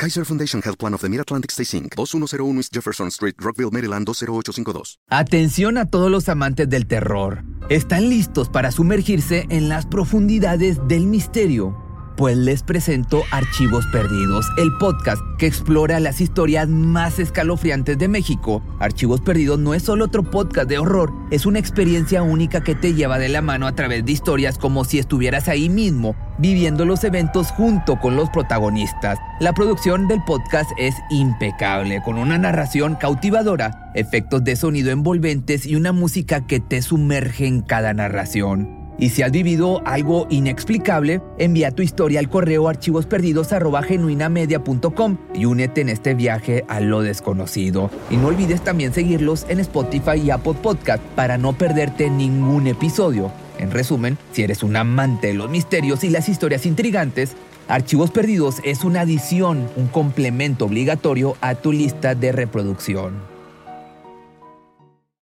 Kaiser 0.00 0.24
Foundation 0.24 0.62
Health 0.62 0.78
Plan 0.78 0.94
of 0.94 1.02
the 1.02 1.10
Mid-Atlantic 1.10 1.50
Stay 1.50 1.78
Inc. 1.78 1.94
2101 1.94 2.56
East 2.56 2.72
Jefferson 2.72 3.08
Street, 3.08 3.34
Rockville, 3.36 3.70
Maryland 3.70 4.06
20852. 4.06 4.98
Atención 5.10 5.76
a 5.76 5.90
todos 5.90 6.10
los 6.10 6.30
amantes 6.30 6.70
del 6.70 6.86
terror. 6.86 7.44
¿Están 7.68 8.08
listos 8.08 8.48
para 8.48 8.72
sumergirse 8.72 9.44
en 9.50 9.68
las 9.68 9.84
profundidades 9.84 10.78
del 10.88 11.04
misterio? 11.04 11.76
Pues 12.16 12.38
les 12.38 12.62
presento 12.62 13.24
Archivos 13.30 13.84
Perdidos, 13.92 14.46
el 14.56 14.70
podcast 14.78 15.20
que 15.38 15.46
explora 15.46 16.00
las 16.00 16.22
historias 16.22 16.66
más 16.66 17.18
escalofriantes 17.18 17.98
de 17.98 18.08
México. 18.08 18.62
Archivos 18.78 19.20
Perdidos 19.20 19.58
no 19.58 19.74
es 19.74 19.82
solo 19.82 20.06
otro 20.06 20.22
podcast 20.22 20.68
de 20.68 20.78
horror, 20.78 21.12
es 21.30 21.44
una 21.44 21.58
experiencia 21.58 22.22
única 22.22 22.62
que 22.62 22.74
te 22.74 22.94
lleva 22.94 23.18
de 23.18 23.28
la 23.28 23.42
mano 23.42 23.66
a 23.66 23.74
través 23.74 24.04
de 24.04 24.12
historias 24.12 24.56
como 24.56 24.84
si 24.84 24.98
estuvieras 24.98 25.48
ahí 25.48 25.68
mismo, 25.68 26.16
viviendo 26.40 26.84
los 26.84 27.04
eventos 27.04 27.50
junto 27.50 28.00
con 28.00 28.16
los 28.16 28.30
protagonistas. 28.30 29.18
La 29.38 29.52
producción 29.52 30.08
del 30.08 30.22
podcast 30.24 30.70
es 30.78 30.94
impecable, 31.10 32.02
con 32.02 32.18
una 32.18 32.38
narración 32.38 32.96
cautivadora, 32.96 33.92
efectos 33.94 34.42
de 34.42 34.56
sonido 34.56 34.90
envolventes 34.90 35.66
y 35.66 35.76
una 35.76 35.92
música 35.92 36.46
que 36.46 36.60
te 36.60 36.82
sumerge 36.82 37.46
en 37.46 37.60
cada 37.60 37.92
narración. 37.92 38.80
Y 39.00 39.10
si 39.10 39.22
has 39.22 39.32
vivido 39.32 39.82
algo 39.86 40.26
inexplicable, 40.28 41.22
envía 41.38 41.70
tu 41.70 41.80
historia 41.82 42.20
al 42.20 42.28
correo 42.28 42.68
archivosperdidos.genuinamedia.com 42.68 45.16
y 45.34 45.46
únete 45.46 45.80
en 45.80 45.88
este 45.88 46.12
viaje 46.14 46.66
a 46.68 46.80
lo 46.80 47.00
desconocido. 47.00 47.90
Y 48.10 48.18
no 48.18 48.26
olvides 48.26 48.62
también 48.62 48.92
seguirlos 48.92 49.46
en 49.48 49.60
Spotify 49.60 50.20
y 50.22 50.30
Apple 50.30 50.56
Podcast 50.62 51.02
para 51.16 51.38
no 51.38 51.54
perderte 51.54 52.10
ningún 52.10 52.66
episodio. 52.66 53.32
En 53.60 53.70
resumen, 53.70 54.16
si 54.32 54.42
eres 54.42 54.62
un 54.62 54.74
amante 54.74 55.28
de 55.28 55.34
los 55.34 55.50
misterios 55.50 56.02
y 56.02 56.08
las 56.08 56.28
historias 56.28 56.64
intrigantes, 56.64 57.36
Archivos 57.68 58.10
Perdidos 58.10 58.56
es 58.64 58.84
una 58.84 59.02
adición, 59.02 59.68
un 59.76 59.86
complemento 59.86 60.64
obligatorio 60.64 61.36
a 61.40 61.54
tu 61.54 61.72
lista 61.72 62.14
de 62.14 62.32
reproducción. 62.32 63.39